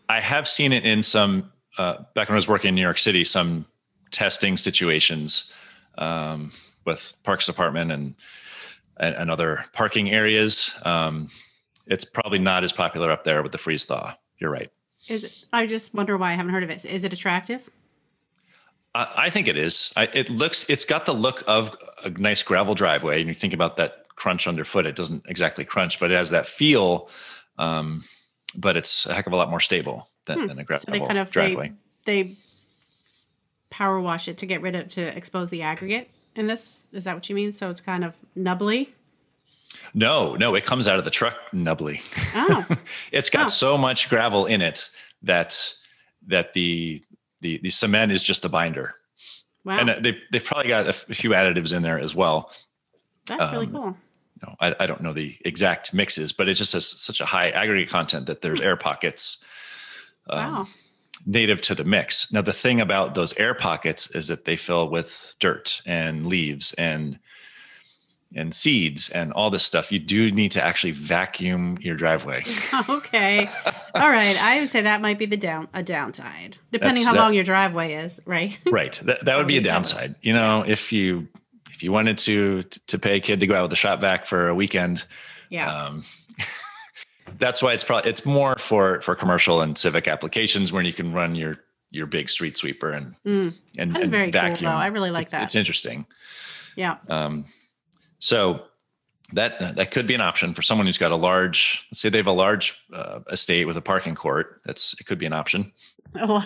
i 0.10 0.20
have 0.22 0.48
seen 0.48 0.72
it 0.72 0.86
in 0.86 1.02
some 1.04 1.52
uh, 1.78 1.96
back 2.16 2.30
when 2.30 2.36
i 2.36 2.42
was 2.44 2.48
working 2.48 2.70
in 2.70 2.76
new 2.76 2.82
york 2.82 2.98
city 2.98 3.24
some 3.24 3.66
testing 4.12 4.56
situations 4.58 5.52
um, 5.98 6.52
with 6.86 7.16
parks 7.24 7.46
department 7.46 7.92
and 7.92 8.16
and, 9.00 9.16
and 9.16 9.30
other 9.32 9.66
parking 9.74 10.12
areas 10.12 10.74
um, 10.86 11.30
it's 11.88 12.06
probably 12.06 12.40
not 12.40 12.64
as 12.64 12.72
popular 12.72 13.12
up 13.12 13.24
there 13.24 13.42
with 13.44 13.52
the 13.52 13.58
freeze 13.58 13.86
thaw 13.86 14.14
you're 14.40 14.52
right 14.52 14.72
Is 15.08 15.24
it? 15.24 15.44
I 15.54 15.66
just 15.68 15.94
wonder 15.94 16.18
why 16.18 16.32
I 16.32 16.36
haven't 16.36 16.54
heard 16.54 16.64
of 16.64 16.70
it. 16.70 16.84
Is 16.86 17.04
it 17.04 17.14
attractive? 17.14 17.68
I, 18.96 19.08
I 19.16 19.30
think 19.30 19.48
it 19.48 19.58
is. 19.58 19.94
I, 19.96 20.04
it 20.14 20.30
looks. 20.30 20.70
It's 20.70 20.86
got 20.86 21.06
the 21.06 21.14
look 21.14 21.44
of 21.48 21.76
a 22.04 22.10
nice 22.10 22.44
gravel 22.44 22.76
driveway, 22.76 23.20
and 23.20 23.28
you 23.28 23.34
think 23.34 23.54
about 23.54 23.78
that 23.78 24.06
crunch 24.16 24.48
underfoot. 24.48 24.86
It 24.86 24.96
doesn't 24.96 25.24
exactly 25.28 25.66
crunch, 25.66 26.00
but 26.00 26.12
it 26.12 26.16
has 26.16 26.32
that 26.32 26.46
feel. 26.46 27.10
Um, 27.58 28.04
but 28.56 28.78
it's 28.78 29.06
a 29.06 29.14
heck 29.14 29.28
of 29.28 29.34
a 29.34 29.36
lot 29.36 29.50
more 29.50 29.60
stable 29.60 30.10
than, 30.26 30.48
than 30.48 30.60
a 30.60 30.64
gravel 30.64 30.84
Hmm. 30.88 30.94
So 30.94 31.00
they 31.00 31.06
kind 31.06 31.18
of 31.18 31.30
driveway. 31.32 31.74
they, 32.06 32.24
they 32.24 32.36
power 33.70 34.00
wash 34.00 34.28
it 34.28 34.38
to 34.40 34.46
get 34.46 34.62
rid 34.62 34.76
of 34.76 34.88
to 34.90 35.02
expose 35.02 35.50
the 35.50 35.62
aggregate. 35.62 36.10
In 36.36 36.48
this, 36.48 36.84
is 36.92 37.04
that 37.06 37.16
what 37.16 37.28
you 37.30 37.36
mean? 37.36 37.52
So 37.52 37.70
it's 37.70 37.82
kind 37.82 38.06
of 38.06 38.14
nubbly. 38.36 38.94
No, 39.94 40.36
no, 40.36 40.56
it 40.56 40.64
comes 40.64 40.88
out 40.88 41.00
of 41.00 41.06
the 41.06 41.12
truck 41.12 41.36
nubbly. 41.54 42.02
Oh, 42.36 42.66
it's 43.12 43.30
got 43.30 43.46
Oh. 43.48 43.50
so 43.50 43.78
much 43.78 44.10
gravel 44.10 44.46
in 44.46 44.62
it 44.62 44.90
that 45.24 45.74
that 46.28 46.54
the 46.54 47.02
the 47.42 47.60
the 47.64 47.70
cement 47.70 48.12
is 48.12 48.22
just 48.24 48.46
a 48.46 48.50
binder, 48.50 48.96
wow, 49.64 49.80
and 49.80 49.90
uh, 49.90 49.96
they 50.02 50.18
they've 50.32 50.44
probably 50.44 50.70
got 50.70 50.86
a, 50.86 50.90
f- 50.90 51.10
a 51.10 51.14
few 51.14 51.32
additives 51.32 51.74
in 51.76 51.82
there 51.84 52.00
as 52.00 52.14
well. 52.16 52.52
that's 53.26 53.52
really 53.52 53.66
um, 53.68 53.72
cool. 53.74 53.98
no, 54.44 54.56
I, 54.60 54.76
I 54.80 54.86
don't 54.88 55.02
know 55.02 55.14
the 55.14 55.36
exact 55.46 55.94
mixes, 55.94 56.34
but 56.34 56.48
it 56.50 56.56
just 56.56 56.74
has 56.74 56.86
such 56.88 57.22
a 57.22 57.26
high 57.26 57.50
aggregate 57.50 57.90
content 57.90 58.26
that 58.28 58.42
there's 58.42 58.62
air 58.62 58.76
pockets 58.78 59.38
um, 60.30 60.54
Wow, 60.54 60.68
native 61.26 61.62
to 61.64 61.76
the 61.76 61.84
mix. 61.84 62.32
Now, 62.32 62.42
the 62.42 62.54
thing 62.54 62.80
about 62.82 63.16
those 63.16 63.34
air 63.38 63.54
pockets 63.54 64.10
is 64.16 64.28
that 64.28 64.46
they 64.46 64.56
fill 64.58 64.90
with 64.90 65.36
dirt 65.40 65.82
and 65.86 66.26
leaves 66.28 66.74
and 66.74 67.20
and 68.36 68.54
seeds 68.54 69.10
and 69.10 69.32
all 69.34 69.50
this 69.50 69.64
stuff. 69.64 69.92
You 69.92 70.00
do 70.00 70.32
need 70.32 70.52
to 70.52 70.64
actually 70.64 70.92
vacuum 70.92 71.78
your 71.82 71.96
driveway. 71.96 72.44
okay, 72.90 73.50
all 73.96 74.10
right. 74.12 74.36
I 74.42 74.60
would 74.60 74.70
say 74.70 74.82
that 74.82 75.02
might 75.02 75.18
be 75.18 75.26
the 75.26 75.38
down 75.38 75.68
a 75.74 75.82
downside, 75.82 76.58
depending 76.72 76.96
That's- 77.04 77.06
how 77.06 77.14
that- 77.14 77.20
long 77.20 77.34
your 77.34 77.44
driveway 77.44 77.94
is, 77.94 78.20
right? 78.26 78.58
right. 78.66 79.00
That, 79.04 79.26
that 79.26 79.38
would 79.38 79.48
be 79.48 79.58
a 79.58 79.62
downside. 79.62 80.16
You 80.22 80.34
know, 80.34 80.64
if 80.68 80.92
you 80.92 81.28
if 81.72 81.84
you 81.84 81.92
wanted 81.92 82.18
to 82.20 82.64
to 82.64 83.00
pay 83.00 83.18
a 83.18 83.20
kid 83.20 83.40
to 83.40 83.48
go 83.48 83.56
out 83.56 83.64
with 83.64 83.74
a 83.74 83.78
shop 83.78 84.02
vac 84.02 84.26
for 84.26 84.50
a 84.50 84.56
weekend, 84.56 85.06
yeah. 85.50 85.86
um, 85.86 86.04
that's 87.38 87.62
why 87.62 87.74
it's 87.74 87.84
probably 87.84 88.10
it's 88.10 88.26
more 88.26 88.56
for 88.58 89.02
for 89.02 89.16
commercial 89.16 89.62
and 89.62 89.78
civic 89.78 90.08
applications 90.08 90.72
where 90.74 90.84
you 90.84 90.94
can 90.94 91.14
run 91.14 91.36
your 91.36 91.58
your 91.92 92.06
big 92.06 92.30
street 92.30 92.58
sweeper 92.58 92.92
and 92.92 93.16
Mm, 93.26 93.54
and, 93.78 93.96
and 93.96 94.12
very 94.12 94.32
vacuum. 94.32 94.70
cool. 94.72 94.78
I 94.78 94.88
really 94.88 95.12
like 95.12 95.28
It's- 95.28 95.32
that. 95.32 95.44
It's 95.44 95.56
interesting. 95.56 96.06
yeah. 96.76 96.98
Um, 97.10 97.46
so 98.20 98.64
that 99.34 99.76
that 99.76 99.92
could 99.92 100.08
be 100.08 100.14
an 100.14 100.22
option 100.22 100.54
for 100.54 100.62
someone 100.62 100.88
who's 100.88 100.98
got 100.98 101.12
a 101.12 101.16
large. 101.16 101.86
Let's 101.92 102.02
say 102.02 102.10
they 102.10 102.18
have 102.18 102.28
a 102.28 102.32
large 102.32 102.82
uh, 102.94 103.20
estate 103.32 103.66
with 103.66 103.78
a 103.78 103.82
parking 103.82 104.16
court. 104.16 104.62
That's 104.66 104.96
it 105.00 105.06
could 105.06 105.20
be 105.20 105.26
an 105.26 105.34
option. 105.34 105.72
a 106.16 106.46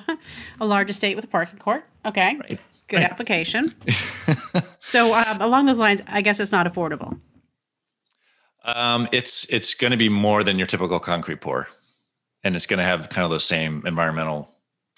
large 0.60 0.90
estate 0.90 1.16
with 1.16 1.26
a 1.26 1.28
parking 1.28 1.60
court. 1.60 1.86
Okay, 2.06 2.38
right. 2.38 2.60
good 2.88 2.98
right. 2.98 3.12
application. 3.12 3.76
so 4.92 5.14
um, 5.14 5.42
along 5.42 5.68
those 5.68 5.80
lines, 5.80 6.02
I 6.08 6.22
guess 6.22 6.40
it's 6.40 6.52
not 6.52 6.72
affordable. 6.72 7.20
Um, 8.66 9.08
it's 9.12 9.46
it's 9.46 9.74
going 9.74 9.92
to 9.92 9.98
be 9.98 10.10
more 10.10 10.44
than 10.44 10.58
your 10.58 10.68
typical 10.68 11.00
concrete 11.00 11.42
pour, 11.42 11.68
and 12.44 12.56
it's 12.56 12.66
going 12.66 12.80
to 12.80 12.86
have 12.86 13.10
kind 13.10 13.26
of 13.26 13.32
those 13.32 13.46
same 13.46 13.84
environmental 13.86 14.50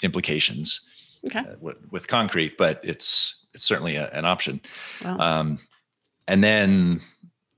implications 0.01 0.81
okay. 1.25 1.39
uh, 1.39 1.55
with, 1.61 1.77
with, 1.91 2.07
concrete, 2.07 2.57
but 2.57 2.81
it's 2.83 3.45
it's 3.53 3.65
certainly 3.65 3.95
a, 3.95 4.09
an 4.11 4.25
option. 4.25 4.59
Um, 5.03 5.59
and 6.27 6.43
then 6.43 7.01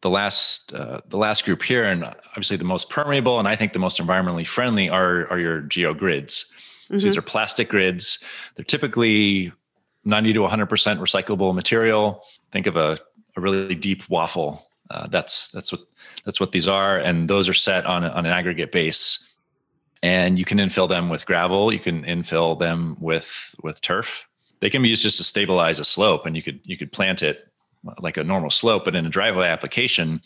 the 0.01 0.09
last 0.09 0.73
uh, 0.73 1.01
the 1.07 1.17
last 1.17 1.45
group 1.45 1.63
here, 1.63 1.83
and 1.83 2.03
obviously 2.03 2.57
the 2.57 2.63
most 2.63 2.89
permeable, 2.89 3.39
and 3.39 3.47
I 3.47 3.55
think 3.55 3.73
the 3.73 3.79
most 3.79 3.99
environmentally 3.99 4.45
friendly 4.45 4.89
are 4.89 5.27
are 5.31 5.39
your 5.39 5.61
geogrids. 5.63 6.45
Mm-hmm. 6.85 6.97
So 6.97 7.03
these 7.03 7.17
are 7.17 7.21
plastic 7.23 7.69
grids. 7.69 8.23
They're 8.55 8.65
typically 8.65 9.51
90 10.03 10.33
to 10.33 10.39
100% 10.41 10.67
recyclable 10.99 11.55
material. 11.55 12.21
Think 12.51 12.67
of 12.67 12.77
a, 12.77 12.99
a 13.35 13.41
really 13.41 13.73
deep 13.73 14.07
waffle. 14.07 14.67
Uh, 14.91 15.07
that's 15.07 15.47
that's 15.49 15.71
what 15.71 15.81
that's 16.23 16.39
what 16.39 16.51
these 16.51 16.67
are, 16.67 16.99
and 16.99 17.27
those 17.27 17.49
are 17.49 17.53
set 17.53 17.85
on 17.85 18.03
on 18.03 18.25
an 18.25 18.31
aggregate 18.31 18.71
base. 18.71 19.27
And 20.03 20.37
you 20.37 20.45
can 20.45 20.59
infill 20.59 20.87
them 20.87 21.09
with 21.09 21.25
gravel. 21.25 21.73
You 21.73 21.79
can 21.79 22.03
infill 22.03 22.59
them 22.59 22.95
with 22.99 23.55
with 23.63 23.81
turf. 23.81 24.27
They 24.59 24.69
can 24.69 24.83
be 24.83 24.89
used 24.89 25.01
just 25.01 25.17
to 25.17 25.23
stabilize 25.23 25.79
a 25.79 25.85
slope, 25.85 26.27
and 26.27 26.35
you 26.35 26.43
could 26.43 26.59
you 26.63 26.77
could 26.77 26.91
plant 26.91 27.23
it 27.23 27.47
like 27.99 28.17
a 28.17 28.23
normal 28.23 28.49
slope. 28.49 28.85
But 28.85 28.95
in 28.95 29.05
a 29.05 29.09
driveway 29.09 29.47
application, 29.47 30.21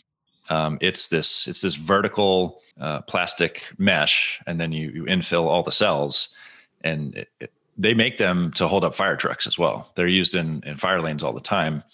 um, 0.48 0.78
it's 0.80 1.08
this 1.08 1.46
it's 1.46 1.60
this 1.60 1.74
vertical 1.74 2.60
uh, 2.80 3.02
plastic 3.02 3.70
mesh, 3.78 4.40
and 4.46 4.60
then 4.60 4.72
you 4.72 4.90
you 4.90 5.04
infill 5.04 5.46
all 5.46 5.62
the 5.62 5.72
cells, 5.72 6.34
and 6.82 7.14
it, 7.14 7.28
it, 7.40 7.52
they 7.76 7.94
make 7.94 8.16
them 8.18 8.52
to 8.52 8.68
hold 8.68 8.84
up 8.84 8.94
fire 8.94 9.16
trucks 9.16 9.46
as 9.46 9.58
well. 9.58 9.92
They're 9.94 10.06
used 10.06 10.34
in 10.34 10.62
in 10.66 10.76
fire 10.76 11.00
lanes 11.00 11.22
all 11.22 11.32
the 11.32 11.40
time 11.40 11.84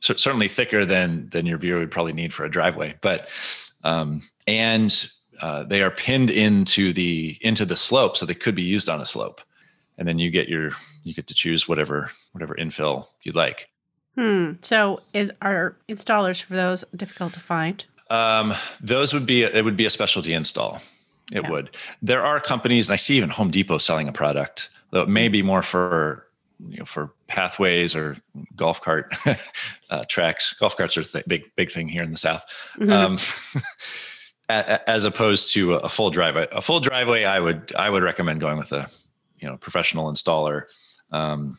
so 0.00 0.14
certainly 0.14 0.48
thicker 0.48 0.84
than 0.84 1.28
than 1.30 1.46
your 1.46 1.58
viewer 1.58 1.78
would 1.78 1.90
probably 1.90 2.12
need 2.12 2.32
for 2.32 2.44
a 2.44 2.50
driveway. 2.50 2.94
But 3.00 3.28
um, 3.84 4.22
and 4.46 5.10
uh, 5.40 5.64
they 5.64 5.82
are 5.82 5.90
pinned 5.90 6.30
into 6.30 6.92
the 6.92 7.38
into 7.40 7.64
the 7.64 7.76
slope, 7.76 8.16
so 8.16 8.26
they 8.26 8.34
could 8.34 8.54
be 8.54 8.62
used 8.62 8.88
on 8.88 9.00
a 9.00 9.06
slope. 9.06 9.40
And 9.98 10.06
then 10.06 10.18
you 10.18 10.30
get 10.30 10.48
your 10.48 10.72
you 11.02 11.14
get 11.14 11.26
to 11.28 11.34
choose 11.34 11.68
whatever 11.68 12.10
whatever 12.32 12.54
infill 12.54 13.06
you'd 13.22 13.34
like. 13.34 13.68
Hmm. 14.16 14.52
So 14.62 15.00
is 15.12 15.32
are 15.42 15.76
installers 15.88 16.42
for 16.42 16.54
those 16.54 16.84
difficult 16.94 17.34
to 17.34 17.40
find? 17.40 17.84
Um, 18.10 18.54
those 18.80 19.12
would 19.12 19.26
be 19.26 19.42
it 19.42 19.64
would 19.64 19.76
be 19.76 19.84
a 19.84 19.90
specialty 19.90 20.32
install. 20.32 20.80
It 21.32 21.42
yeah. 21.42 21.50
would. 21.50 21.70
There 22.02 22.24
are 22.24 22.40
companies, 22.40 22.88
and 22.88 22.94
I 22.94 22.96
see 22.96 23.16
even 23.16 23.30
Home 23.30 23.50
Depot 23.50 23.78
selling 23.78 24.08
a 24.08 24.12
product, 24.12 24.70
though 24.90 25.02
it 25.02 25.08
may 25.08 25.28
be 25.28 25.42
more 25.42 25.62
for 25.62 26.26
you 26.60 26.78
know 26.78 26.84
for 26.84 27.12
pathways 27.26 27.94
or 27.94 28.16
golf 28.54 28.80
cart 28.80 29.14
uh, 29.90 30.04
tracks. 30.08 30.54
Golf 30.54 30.76
carts 30.76 30.96
are 30.96 31.02
the 31.02 31.24
big 31.26 31.50
big 31.56 31.70
thing 31.70 31.88
here 31.88 32.02
in 32.02 32.10
the 32.10 32.16
south. 32.16 32.44
Mm-hmm. 32.78 32.90
Um, 32.90 33.18
as 34.48 35.04
opposed 35.04 35.52
to 35.54 35.74
a 35.74 35.88
full 35.88 36.10
driveway. 36.10 36.46
A 36.52 36.62
full 36.62 36.80
driveway, 36.80 37.24
I 37.24 37.40
would 37.40 37.72
I 37.76 37.90
would 37.90 38.02
recommend 38.02 38.40
going 38.40 38.58
with 38.58 38.72
a 38.72 38.88
you 39.38 39.48
know 39.48 39.56
professional 39.56 40.10
installer. 40.10 40.62
Um, 41.10 41.58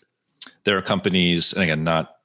there 0.63 0.77
are 0.77 0.81
companies, 0.81 1.53
and 1.53 1.63
again, 1.63 1.83
not 1.83 2.16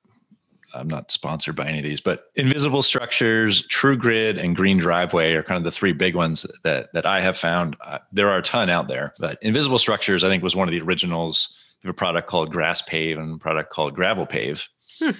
I'm 0.75 0.89
not 0.89 1.11
sponsored 1.11 1.57
by 1.57 1.67
any 1.67 1.79
of 1.79 1.85
these, 1.85 2.01
but 2.01 2.31
Invisible 2.35 2.83
Structures, 2.83 3.67
True 3.67 3.97
Grid, 3.97 4.39
and 4.39 4.57
Green 4.57 4.79
Driveway 4.79 5.35
are 5.35 5.43
kind 5.43 5.59
of 5.59 5.65
the 5.65 5.71
three 5.71 5.93
big 5.93 6.15
ones 6.15 6.47
that 6.65 6.93
that 6.93 7.07
I 7.07 7.21
have 7.21 7.37
found. 7.37 7.77
Uh, 7.81 7.99
there 8.13 8.29
are 8.31 8.39
a 8.39 8.43
ton 8.43 8.71
out 8.71 8.89
there, 8.89 9.15
but 9.19 9.43
Invisible 9.43 9.79
Structures 9.79 10.25
I 10.25 10.29
think 10.29 10.43
was 10.43 10.57
one 10.57 10.69
of 10.69 10.73
the 10.73 10.81
originals 10.81 11.57
have 11.83 11.91
a 11.91 11.95
product 11.95 12.29
called 12.29 12.53
Grass 12.53 12.83
Pave 12.83 13.19
and 13.19 13.35
a 13.35 13.39
product 13.39 13.71
called 13.71 13.95
Gravel 13.95 14.27
Pave. 14.27 14.69
Hmm. 14.99 15.11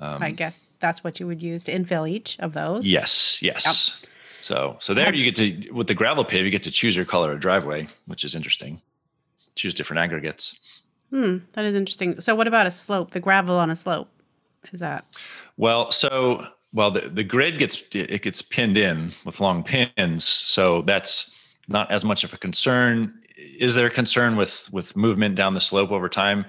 Um, 0.00 0.22
I 0.22 0.32
guess 0.32 0.60
that's 0.80 1.04
what 1.04 1.20
you 1.20 1.26
would 1.28 1.42
use 1.42 1.62
to 1.64 1.72
infill 1.72 2.10
each 2.10 2.38
of 2.40 2.54
those. 2.54 2.88
Yes, 2.88 3.40
yes. 3.40 4.00
Yep. 4.00 4.10
So, 4.42 4.76
so 4.80 4.94
there 4.94 5.14
you 5.14 5.30
get 5.30 5.36
to 5.36 5.70
with 5.70 5.86
the 5.86 5.94
gravel 5.94 6.24
pave, 6.24 6.44
you 6.44 6.50
get 6.50 6.64
to 6.64 6.72
choose 6.72 6.96
your 6.96 7.04
color 7.04 7.32
of 7.32 7.38
driveway, 7.38 7.88
which 8.06 8.24
is 8.24 8.34
interesting. 8.34 8.82
Choose 9.54 9.72
different 9.72 10.00
aggregates. 10.00 10.58
Hmm, 11.10 11.38
that 11.52 11.64
is 11.64 11.76
interesting. 11.76 12.20
So, 12.20 12.34
what 12.34 12.48
about 12.48 12.66
a 12.66 12.70
slope? 12.72 13.12
The 13.12 13.20
gravel 13.20 13.58
on 13.58 13.70
a 13.70 13.76
slope 13.76 14.08
is 14.72 14.80
that? 14.80 15.04
Well, 15.56 15.90
so 15.90 16.46
well 16.72 16.90
the, 16.90 17.08
the 17.08 17.24
grid 17.24 17.58
gets 17.58 17.82
it 17.92 18.22
gets 18.22 18.42
pinned 18.42 18.76
in 18.76 19.12
with 19.24 19.40
long 19.40 19.62
pins, 19.64 20.26
so 20.26 20.82
that's 20.82 21.36
not 21.68 21.90
as 21.90 22.04
much 22.04 22.24
of 22.24 22.32
a 22.32 22.36
concern 22.36 23.14
is 23.36 23.74
there 23.74 23.86
a 23.86 23.90
concern 23.90 24.36
with 24.36 24.68
with 24.72 24.96
movement 24.96 25.34
down 25.34 25.54
the 25.54 25.60
slope 25.60 25.90
over 25.90 26.08
time? 26.08 26.44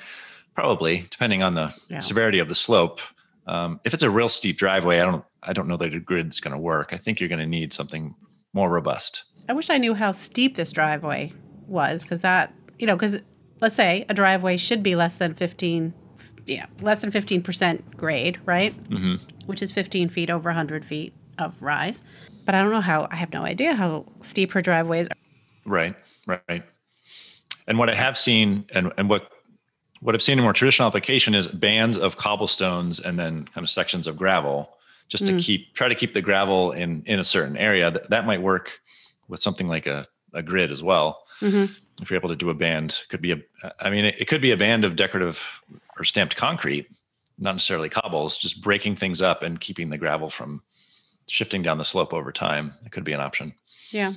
Probably, 0.55 1.07
depending 1.09 1.41
on 1.41 1.55
the 1.55 1.73
yeah. 1.89 1.99
severity 1.99 2.39
of 2.39 2.47
the 2.47 2.55
slope. 2.55 2.99
Um, 3.47 3.79
if 3.83 3.93
it's 3.93 4.03
a 4.03 4.09
real 4.09 4.29
steep 4.29 4.57
driveway, 4.57 4.99
I 4.99 5.05
don't 5.05 5.25
I 5.41 5.53
don't 5.53 5.67
know 5.67 5.77
that 5.77 5.93
a 5.93 5.99
grid's 5.99 6.39
going 6.39 6.53
to 6.53 6.57
work. 6.57 6.93
I 6.93 6.97
think 6.97 7.19
you're 7.19 7.29
going 7.29 7.39
to 7.39 7.47
need 7.47 7.73
something 7.73 8.15
more 8.53 8.69
robust. 8.69 9.23
I 9.49 9.53
wish 9.53 9.69
I 9.69 9.77
knew 9.77 9.93
how 9.93 10.11
steep 10.11 10.55
this 10.55 10.71
driveway 10.71 11.33
was 11.67 12.03
because 12.03 12.19
that 12.19 12.53
you 12.77 12.87
know 12.87 12.95
because 12.95 13.19
let's 13.61 13.75
say 13.75 14.05
a 14.09 14.13
driveway 14.13 14.57
should 14.57 14.83
be 14.83 14.95
less 14.95 15.17
than 15.17 15.33
15 15.33 15.93
yeah 16.45 16.65
less 16.81 17.01
than 17.01 17.11
15% 17.11 17.97
grade 17.97 18.39
right 18.45 18.73
mm-hmm. 18.89 19.15
which 19.45 19.61
is 19.61 19.71
15 19.71 20.09
feet 20.09 20.29
over 20.29 20.49
100 20.49 20.85
feet 20.85 21.13
of 21.39 21.55
rise 21.61 22.03
but 22.45 22.53
i 22.53 22.61
don't 22.61 22.71
know 22.71 22.81
how 22.81 23.07
i 23.11 23.15
have 23.15 23.31
no 23.33 23.43
idea 23.43 23.73
how 23.73 24.05
steep 24.21 24.51
her 24.51 24.61
driveway 24.61 24.99
is 24.99 25.09
right 25.65 25.95
right 26.27 26.63
and 27.67 27.77
what 27.77 27.89
I 27.89 27.95
have 27.95 28.17
seen, 28.17 28.65
and 28.73 28.91
and 28.97 29.09
what 29.09 29.29
what 30.01 30.15
I've 30.15 30.21
seen 30.21 30.37
in 30.37 30.43
more 30.43 30.53
traditional 30.53 30.87
application 30.87 31.33
is 31.33 31.47
bands 31.47 31.97
of 31.97 32.17
cobblestones 32.17 32.99
and 32.99 33.17
then 33.17 33.45
kind 33.45 33.63
of 33.63 33.69
sections 33.69 34.05
of 34.05 34.17
gravel, 34.17 34.69
just 35.07 35.25
to 35.27 35.33
mm. 35.33 35.41
keep 35.41 35.73
try 35.73 35.87
to 35.87 35.95
keep 35.95 36.13
the 36.13 36.21
gravel 36.21 36.71
in 36.71 37.03
in 37.05 37.19
a 37.19 37.23
certain 37.23 37.57
area. 37.57 37.89
That 37.89 38.09
that 38.09 38.25
might 38.25 38.41
work 38.41 38.79
with 39.27 39.41
something 39.41 39.67
like 39.67 39.87
a 39.87 40.07
a 40.33 40.43
grid 40.43 40.71
as 40.71 40.83
well. 40.83 41.23
Mm-hmm. 41.41 41.73
If 42.01 42.09
you're 42.09 42.19
able 42.19 42.29
to 42.29 42.35
do 42.35 42.49
a 42.49 42.55
band, 42.55 43.03
could 43.09 43.21
be 43.21 43.31
a. 43.31 43.37
I 43.79 43.89
mean, 43.89 44.05
it, 44.05 44.15
it 44.19 44.27
could 44.27 44.41
be 44.41 44.51
a 44.51 44.57
band 44.57 44.83
of 44.83 44.95
decorative 44.95 45.61
or 45.97 46.03
stamped 46.03 46.35
concrete, 46.35 46.89
not 47.37 47.53
necessarily 47.53 47.89
cobbles, 47.89 48.37
just 48.37 48.61
breaking 48.61 48.95
things 48.95 49.21
up 49.21 49.43
and 49.43 49.59
keeping 49.59 49.89
the 49.89 49.97
gravel 49.97 50.29
from 50.29 50.63
shifting 51.27 51.61
down 51.61 51.77
the 51.77 51.85
slope 51.85 52.13
over 52.13 52.31
time. 52.31 52.73
It 52.85 52.91
could 52.91 53.03
be 53.03 53.13
an 53.13 53.19
option. 53.19 53.53
Yeah. 53.91 54.13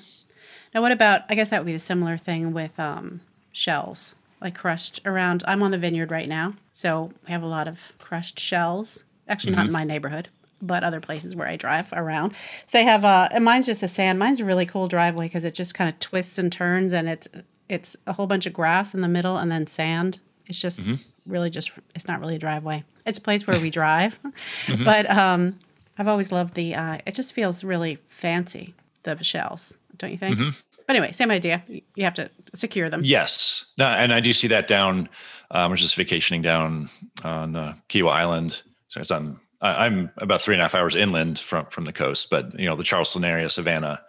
Now, 0.75 0.83
what 0.83 0.93
about? 0.93 1.23
I 1.29 1.35
guess 1.35 1.51
that 1.51 1.61
would 1.61 1.67
be 1.67 1.75
a 1.75 1.79
similar 1.79 2.17
thing 2.17 2.53
with 2.53 2.79
um, 2.79 3.21
shells, 3.53 4.15
like 4.41 4.55
crushed 4.55 5.01
around. 5.05 5.45
I'm 5.47 5.63
on 5.63 5.71
the 5.71 5.79
vineyard 5.79 6.11
right 6.11 6.29
now, 6.29 6.55
so 6.73 7.11
we 7.27 7.33
have 7.33 7.43
a 7.43 7.47
lot 7.47 7.69
of 7.69 7.93
crushed 7.99 8.39
shells. 8.39 9.05
Actually, 9.29 9.53
mm-hmm. 9.53 9.61
not 9.61 9.67
in 9.67 9.73
my 9.73 9.85
neighborhood, 9.85 10.29
but 10.63 10.85
other 10.85 11.01
places 11.01 11.35
where 11.35 11.49
I 11.49 11.57
drive 11.57 11.93
around. 11.93 12.35
They 12.73 12.85
have 12.85 13.05
uh, 13.05 13.29
and 13.33 13.45
mine's 13.45 13.67
just 13.67 13.83
a 13.83 13.89
sand. 13.89 14.19
Mine's 14.19 14.41
a 14.41 14.45
really 14.45 14.67
cool 14.67 14.89
driveway 14.89 15.27
because 15.27 15.45
it 15.45 15.55
just 15.55 15.75
kind 15.75 15.89
of 15.89 15.99
twists 16.01 16.39
and 16.39 16.53
turns, 16.53 16.93
and 16.93 17.09
it's 17.09 17.29
it's 17.69 17.97
a 18.07 18.13
whole 18.13 18.27
bunch 18.27 18.47
of 18.47 18.53
grass 18.53 18.95
in 18.95 19.01
the 19.01 19.09
middle 19.09 19.37
and 19.37 19.51
then 19.51 19.67
sand. 19.67 20.19
It's 20.47 20.61
just 20.61 20.81
mm-hmm. 20.81 20.97
really 21.27 21.51
just 21.51 21.73
it's 21.95 22.07
not 22.07 22.21
really 22.21 22.37
a 22.37 22.39
driveway. 22.39 22.85
It's 23.05 23.19
a 23.19 23.23
place 23.23 23.47
where 23.47 23.61
we 23.61 23.71
drive, 23.71 24.19
mm-hmm. 24.23 24.85
but 24.85 25.09
um, 25.11 25.59
I've 25.99 26.09
always 26.09 26.33
loved 26.33 26.55
the. 26.55 26.75
Uh, 26.75 26.99
it 27.07 27.15
just 27.15 27.33
feels 27.33 27.65
really 27.65 27.99
fancy 28.09 28.75
the 29.03 29.23
shells, 29.23 29.79
don't 29.97 30.11
you 30.11 30.19
think? 30.19 30.39
Mm-hmm. 30.39 30.51
But 30.87 30.97
anyway, 30.97 31.13
same 31.13 31.31
idea. 31.31 31.65
You 31.95 32.05
have 32.05 32.15
to 32.15 32.31
secure 32.55 32.89
them. 32.89 33.03
Yes. 33.05 33.67
No, 33.77 33.87
and 33.87 34.13
I 34.13 34.21
do 34.21 34.33
see 34.33 34.49
that 34.49 34.69
down. 34.69 35.09
Um, 35.51 35.71
we're 35.71 35.77
just 35.77 35.97
vacationing 35.97 36.43
down 36.43 36.91
on 37.25 37.57
uh, 37.57 37.75
Kiawah 37.89 38.13
Island. 38.13 38.63
So 38.89 39.01
it's 39.01 39.11
on, 39.11 39.41
I'm 39.61 40.11
about 40.19 40.43
three 40.43 40.55
and 40.55 40.61
a 40.61 40.65
half 40.65 40.75
hours 40.75 40.95
inland 40.95 41.39
from, 41.39 41.67
from 41.67 41.85
the 41.85 41.93
coast, 41.93 42.31
but 42.31 42.59
you 42.59 42.67
know, 42.67 42.77
the 42.77 42.85
Charleston 42.85 43.25
area, 43.25 43.51
Savannah, 43.51 44.01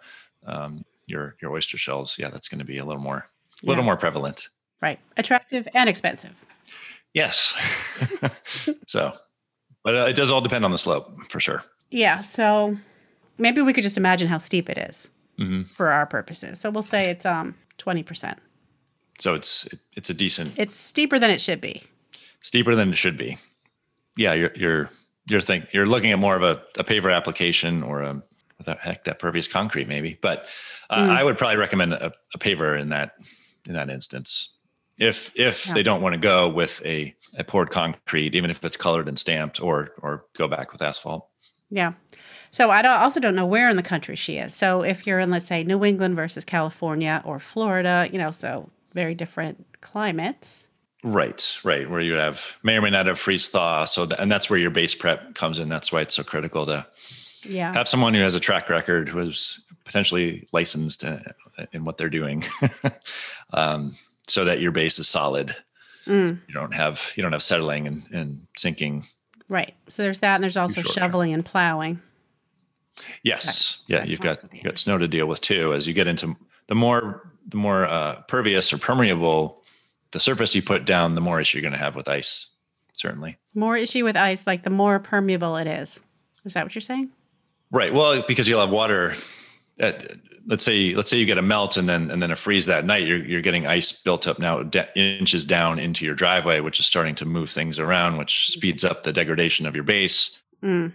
um, 0.46 0.84
your, 1.06 1.34
your 1.42 1.52
oyster 1.52 1.78
shells. 1.78 2.16
Yeah, 2.18 2.30
that's 2.30 2.48
going 2.48 2.60
to 2.60 2.64
be 2.64 2.78
a 2.78 2.84
little 2.84 3.02
more, 3.02 3.26
a 3.62 3.66
little 3.66 3.82
yeah. 3.82 3.86
more 3.86 3.96
prevalent. 3.96 4.48
Right. 4.80 4.98
Attractive 5.16 5.66
and 5.74 5.88
expensive. 5.88 6.34
Yes. 7.14 7.54
so, 8.86 9.12
but 9.82 9.96
uh, 9.96 10.06
it 10.06 10.14
does 10.14 10.30
all 10.30 10.40
depend 10.40 10.64
on 10.64 10.70
the 10.70 10.78
slope 10.78 11.10
for 11.30 11.40
sure. 11.40 11.64
Yeah. 11.90 12.20
So 12.20 12.76
maybe 13.38 13.62
we 13.62 13.72
could 13.72 13.82
just 13.82 13.96
imagine 13.96 14.28
how 14.28 14.38
steep 14.38 14.68
it 14.68 14.78
is 14.78 15.10
mm-hmm. 15.38 15.62
for 15.74 15.88
our 15.88 16.06
purposes. 16.06 16.60
So 16.60 16.70
we'll 16.70 16.82
say 16.82 17.10
it's 17.10 17.26
um 17.26 17.54
twenty 17.78 18.02
percent. 18.02 18.38
So 19.18 19.34
it's 19.34 19.68
it's 19.96 20.10
a 20.10 20.14
decent. 20.14 20.54
It's 20.56 20.80
steeper 20.80 21.18
than 21.18 21.30
it 21.30 21.40
should 21.40 21.60
be. 21.60 21.82
Steeper 22.40 22.74
than 22.74 22.90
it 22.90 22.96
should 22.96 23.16
be. 23.16 23.38
Yeah, 24.16 24.34
you're 24.34 24.52
you're 24.54 24.90
you're 25.28 25.40
think 25.40 25.66
you're 25.72 25.86
looking 25.86 26.12
at 26.12 26.18
more 26.18 26.36
of 26.36 26.42
a, 26.42 26.62
a 26.78 26.84
paver 26.84 27.14
application 27.14 27.82
or 27.82 28.02
a 28.02 28.14
what 28.56 28.66
the 28.66 28.74
heck 28.74 29.04
that 29.04 29.20
pervious 29.20 29.46
concrete 29.46 29.88
maybe, 29.88 30.18
but 30.20 30.46
uh, 30.90 30.98
mm. 30.98 31.10
I 31.10 31.22
would 31.22 31.38
probably 31.38 31.58
recommend 31.58 31.92
a, 31.92 32.12
a, 32.34 32.38
paver 32.38 32.78
in 32.80 32.88
that 32.88 33.12
in 33.68 33.74
that 33.74 33.90
instance. 33.90 34.56
If 34.98 35.30
if 35.36 35.66
yeah. 35.66 35.74
they 35.74 35.84
don't 35.84 36.02
want 36.02 36.14
to 36.14 36.18
go 36.18 36.48
with 36.48 36.82
a, 36.84 37.14
a 37.36 37.44
poured 37.44 37.70
concrete, 37.70 38.34
even 38.34 38.50
if 38.50 38.64
it's 38.64 38.76
colored 38.76 39.06
and 39.06 39.16
stamped, 39.18 39.60
or 39.60 39.90
or 40.02 40.24
go 40.36 40.48
back 40.48 40.72
with 40.72 40.82
asphalt. 40.82 41.28
Yeah. 41.70 41.92
So 42.50 42.70
I 42.70 42.80
don't, 42.80 42.98
also 42.98 43.20
don't 43.20 43.34
know 43.34 43.46
where 43.46 43.68
in 43.68 43.76
the 43.76 43.82
country 43.82 44.16
she 44.16 44.38
is. 44.38 44.54
So 44.54 44.82
if 44.82 45.06
you're 45.06 45.20
in, 45.20 45.30
let's 45.30 45.46
say, 45.46 45.64
New 45.64 45.84
England 45.84 46.16
versus 46.16 46.44
California 46.44 47.22
or 47.26 47.38
Florida, 47.38 48.08
you 48.10 48.18
know, 48.18 48.30
so 48.30 48.68
very 48.94 49.14
different 49.14 49.66
climates. 49.82 50.66
Right, 51.04 51.46
right. 51.62 51.88
Where 51.88 52.00
you 52.00 52.14
have 52.14 52.42
may 52.62 52.76
or 52.76 52.80
may 52.80 52.90
not 52.90 53.06
have 53.06 53.18
freeze 53.18 53.48
thaw. 53.48 53.84
So, 53.84 54.06
th- 54.06 54.18
and 54.18 54.32
that's 54.32 54.48
where 54.48 54.58
your 54.58 54.70
base 54.70 54.94
prep 54.94 55.34
comes 55.34 55.58
in. 55.58 55.68
That's 55.68 55.92
why 55.92 56.00
it's 56.00 56.14
so 56.14 56.24
critical 56.24 56.64
to 56.66 56.86
Yeah. 57.44 57.72
have 57.74 57.86
someone 57.88 58.14
who 58.14 58.22
has 58.22 58.34
a 58.34 58.40
track 58.40 58.70
record 58.70 59.08
who 59.10 59.20
is 59.20 59.60
potentially 59.84 60.48
licensed 60.52 61.04
uh, 61.04 61.18
in 61.72 61.84
what 61.84 61.98
they're 61.98 62.08
doing, 62.10 62.44
um, 63.52 63.96
so 64.26 64.44
that 64.44 64.60
your 64.60 64.72
base 64.72 64.98
is 64.98 65.08
solid. 65.08 65.54
Mm, 66.06 66.40
You 66.48 66.54
don't 66.54 66.74
have 66.74 67.12
you 67.16 67.22
don't 67.22 67.32
have 67.32 67.42
settling 67.42 67.86
and, 67.86 68.02
and 68.12 68.46
sinking. 68.56 69.06
right. 69.48 69.74
So 69.88 70.02
there's 70.02 70.20
that. 70.20 70.36
And 70.36 70.42
there's 70.42 70.56
also 70.56 70.80
term. 70.82 70.90
shoveling 70.92 71.32
and 71.34 71.44
plowing. 71.44 72.00
Yes, 73.22 73.78
yeah, 73.86 74.04
you've 74.04 74.20
got 74.20 74.42
you've 74.52 74.64
got 74.64 74.78
snow 74.78 74.98
to 74.98 75.06
deal 75.06 75.26
with 75.26 75.40
too. 75.40 75.72
As 75.74 75.86
you 75.86 75.94
get 75.94 76.08
into 76.08 76.36
the 76.66 76.74
more 76.74 77.30
the 77.46 77.56
more 77.56 77.86
uh, 77.86 78.16
pervious 78.28 78.72
or 78.72 78.78
permeable 78.78 79.62
the 80.10 80.18
surface 80.20 80.54
you 80.54 80.62
put 80.62 80.84
down, 80.86 81.14
the 81.14 81.20
more 81.20 81.40
issue 81.40 81.58
you're 81.58 81.62
going 81.62 81.78
to 81.78 81.84
have 81.84 81.94
with 81.94 82.08
ice. 82.08 82.46
Certainly. 82.94 83.36
More 83.54 83.76
issue 83.76 84.02
with 84.04 84.16
ice, 84.16 84.46
like 84.46 84.62
the 84.64 84.70
more 84.70 84.98
permeable 84.98 85.56
it 85.56 85.66
is. 85.66 86.00
Is 86.44 86.54
that 86.54 86.64
what 86.64 86.74
you're 86.74 86.80
saying? 86.82 87.10
Right. 87.70 87.92
Well, 87.94 88.24
because 88.26 88.48
you'll 88.48 88.60
have 88.62 88.70
water. 88.70 89.14
At, 89.80 90.12
let's 90.46 90.64
say 90.64 90.94
let's 90.94 91.10
say 91.10 91.18
you 91.18 91.26
get 91.26 91.38
a 91.38 91.42
melt 91.42 91.76
and 91.76 91.88
then 91.88 92.10
and 92.10 92.20
then 92.22 92.30
a 92.30 92.36
freeze 92.36 92.66
that 92.66 92.84
night. 92.84 93.06
You're 93.06 93.24
you're 93.24 93.42
getting 93.42 93.66
ice 93.66 93.92
built 93.92 94.26
up 94.26 94.38
now 94.38 94.62
de- 94.62 94.98
inches 94.98 95.44
down 95.44 95.78
into 95.78 96.04
your 96.04 96.14
driveway, 96.14 96.60
which 96.60 96.80
is 96.80 96.86
starting 96.86 97.14
to 97.16 97.24
move 97.24 97.50
things 97.50 97.78
around, 97.78 98.16
which 98.16 98.48
speeds 98.48 98.84
up 98.84 99.02
the 99.02 99.12
degradation 99.12 99.66
of 99.66 99.74
your 99.74 99.84
base. 99.84 100.38
Mm. 100.62 100.92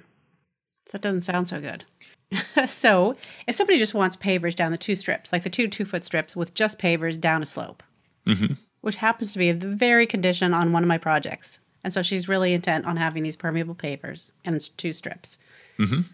So 0.85 0.95
it 0.97 1.01
doesn't 1.01 1.21
sound 1.21 1.47
so 1.47 1.61
good. 1.61 1.85
so 2.67 3.15
if 3.47 3.55
somebody 3.55 3.77
just 3.79 3.93
wants 3.93 4.15
pavers 4.17 4.55
down 4.55 4.71
the 4.71 4.77
two 4.77 4.95
strips, 4.95 5.31
like 5.31 5.43
the 5.43 5.49
two 5.49 5.67
two 5.67 5.85
foot 5.85 6.03
strips 6.03 6.35
with 6.35 6.53
just 6.53 6.79
pavers 6.79 7.19
down 7.19 7.41
a 7.41 7.45
slope, 7.45 7.83
Mhm. 8.27 8.57
which 8.81 8.97
happens 8.97 9.33
to 9.33 9.39
be 9.39 9.51
the 9.51 9.67
very 9.67 10.05
condition 10.07 10.53
on 10.53 10.71
one 10.73 10.83
of 10.83 10.87
my 10.89 10.97
projects. 10.97 11.59
And 11.83 11.93
so 11.93 12.01
she's 12.01 12.27
really 12.29 12.53
intent 12.53 12.85
on 12.85 12.97
having 12.97 13.23
these 13.23 13.35
permeable 13.35 13.75
pavers 13.75 14.31
and 14.43 14.59
two 14.77 14.91
strips. 14.93 15.37
Mhm. 15.77 16.05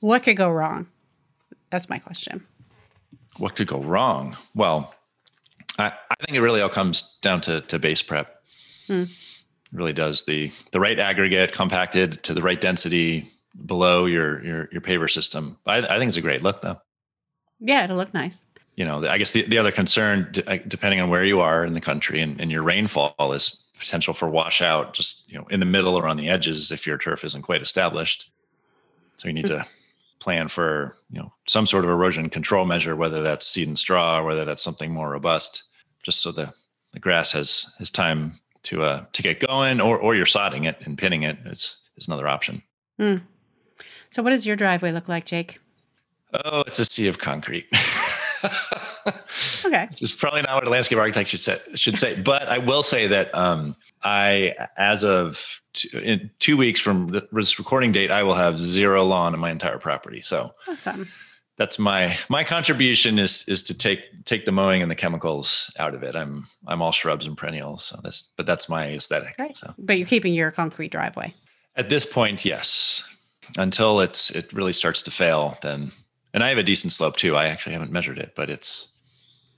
What 0.00 0.24
could 0.24 0.36
go 0.36 0.50
wrong? 0.50 0.88
That's 1.72 1.88
my 1.88 1.98
question. 1.98 2.44
What 3.38 3.56
could 3.56 3.66
go 3.66 3.80
wrong? 3.82 4.36
Well, 4.54 4.94
I, 5.78 5.86
I 5.86 6.14
think 6.24 6.36
it 6.36 6.42
really 6.42 6.60
all 6.60 6.68
comes 6.68 7.18
down 7.22 7.40
to 7.42 7.62
to 7.62 7.78
base 7.78 8.02
prep. 8.02 8.42
Hmm. 8.86 9.02
It 9.04 9.72
really 9.72 9.94
does 9.94 10.24
the 10.26 10.52
the 10.70 10.78
right 10.78 10.98
aggregate 10.98 11.52
compacted 11.52 12.22
to 12.24 12.34
the 12.34 12.42
right 12.42 12.60
density 12.60 13.32
below 13.66 14.04
your 14.04 14.44
your 14.44 14.68
your 14.70 14.82
paver 14.82 15.10
system. 15.10 15.56
I, 15.66 15.78
I 15.78 15.98
think 15.98 16.08
it's 16.08 16.18
a 16.18 16.20
great 16.22 16.42
look 16.42 16.60
though. 16.60 16.78
Yeah, 17.58 17.84
it'll 17.84 17.96
look 17.96 18.12
nice. 18.12 18.44
you 18.76 18.84
know, 18.84 19.06
I 19.06 19.18
guess 19.18 19.30
the, 19.30 19.42
the 19.42 19.58
other 19.58 19.70
concern, 19.70 20.30
depending 20.66 21.00
on 21.00 21.10
where 21.10 21.24
you 21.24 21.40
are 21.40 21.64
in 21.64 21.72
the 21.74 21.80
country 21.80 22.20
and, 22.20 22.40
and 22.40 22.50
your 22.50 22.62
rainfall, 22.62 23.14
is 23.32 23.64
potential 23.78 24.14
for 24.14 24.28
washout 24.28 24.94
just 24.94 25.24
you 25.26 25.38
know 25.38 25.46
in 25.48 25.60
the 25.60 25.66
middle 25.66 25.94
or 25.94 26.06
on 26.06 26.16
the 26.16 26.28
edges 26.28 26.70
if 26.70 26.86
your 26.86 26.98
turf 26.98 27.24
isn't 27.24 27.42
quite 27.42 27.62
established. 27.62 28.30
So 29.16 29.28
you 29.28 29.34
need 29.34 29.46
to 29.46 29.66
plan 30.22 30.48
for 30.48 30.96
you 31.10 31.18
know 31.18 31.32
some 31.48 31.66
sort 31.66 31.84
of 31.84 31.90
erosion 31.90 32.30
control 32.30 32.64
measure, 32.64 32.94
whether 32.96 33.22
that's 33.22 33.46
seed 33.46 33.68
and 33.68 33.78
straw 33.78 34.18
or 34.18 34.24
whether 34.24 34.44
that's 34.44 34.62
something 34.62 34.92
more 34.92 35.10
robust, 35.10 35.64
just 36.02 36.22
so 36.22 36.32
the 36.32 36.52
the 36.92 37.00
grass 37.00 37.32
has 37.32 37.74
has 37.78 37.90
time 37.90 38.38
to 38.62 38.82
uh 38.82 39.04
to 39.12 39.22
get 39.22 39.40
going, 39.40 39.80
or 39.80 39.98
or 39.98 40.14
you're 40.14 40.24
sodding 40.26 40.66
it 40.68 40.78
and 40.84 40.96
pinning 40.96 41.22
it, 41.24 41.36
is 41.44 41.76
is 41.96 42.06
another 42.06 42.28
option. 42.28 42.62
So 42.98 44.22
what 44.22 44.30
does 44.30 44.46
your 44.46 44.56
driveway 44.56 44.92
look 44.92 45.08
like, 45.08 45.26
Jake? 45.26 45.58
Oh, 46.44 46.62
it's 46.66 46.78
a 46.78 46.84
sea 46.84 47.08
of 47.08 47.18
concrete. 47.18 47.66
Okay. 49.64 49.86
which 49.90 50.02
is 50.02 50.12
probably 50.12 50.42
not 50.42 50.54
what 50.54 50.66
a 50.66 50.70
landscape 50.70 50.98
architect 50.98 51.28
should 51.28 51.40
say. 51.40 51.58
Should 51.74 51.98
say, 51.98 52.20
but 52.20 52.48
I 52.48 52.58
will 52.58 52.82
say 52.82 53.06
that 53.06 53.34
um, 53.34 53.76
I, 54.04 54.54
as 54.76 55.04
of 55.04 55.60
t- 55.74 55.88
in 55.96 56.30
two 56.38 56.56
weeks 56.56 56.80
from 56.80 57.08
this 57.32 57.58
recording 57.58 57.92
date, 57.92 58.10
I 58.10 58.22
will 58.22 58.34
have 58.34 58.58
zero 58.58 59.04
lawn 59.04 59.32
on 59.34 59.40
my 59.40 59.50
entire 59.50 59.78
property. 59.78 60.22
So 60.22 60.50
Awesome. 60.68 61.08
that's 61.56 61.78
my 61.78 62.16
my 62.28 62.42
contribution 62.44 63.18
is 63.18 63.44
is 63.48 63.62
to 63.64 63.74
take 63.74 64.00
take 64.24 64.44
the 64.44 64.52
mowing 64.52 64.82
and 64.82 64.90
the 64.90 64.94
chemicals 64.96 65.72
out 65.78 65.94
of 65.94 66.02
it. 66.02 66.16
I'm 66.16 66.48
I'm 66.66 66.82
all 66.82 66.92
shrubs 66.92 67.26
and 67.26 67.36
perennials. 67.36 67.84
So 67.84 68.00
that's 68.02 68.30
but 68.36 68.46
that's 68.46 68.68
my 68.68 68.88
aesthetic. 68.92 69.36
Great. 69.36 69.56
So 69.56 69.74
But 69.78 69.98
you're 69.98 70.06
keeping 70.08 70.34
your 70.34 70.50
concrete 70.50 70.90
driveway. 70.92 71.34
at 71.76 71.88
this 71.88 72.04
point, 72.06 72.44
yes. 72.44 73.04
Until 73.58 74.00
it's 74.00 74.30
it 74.30 74.52
really 74.52 74.72
starts 74.72 75.02
to 75.02 75.10
fail, 75.10 75.58
then 75.62 75.92
and 76.34 76.42
I 76.42 76.48
have 76.48 76.58
a 76.58 76.62
decent 76.62 76.92
slope 76.92 77.16
too. 77.16 77.36
I 77.36 77.46
actually 77.46 77.74
haven't 77.74 77.92
measured 77.92 78.18
it, 78.18 78.32
but 78.34 78.48
it's 78.50 78.88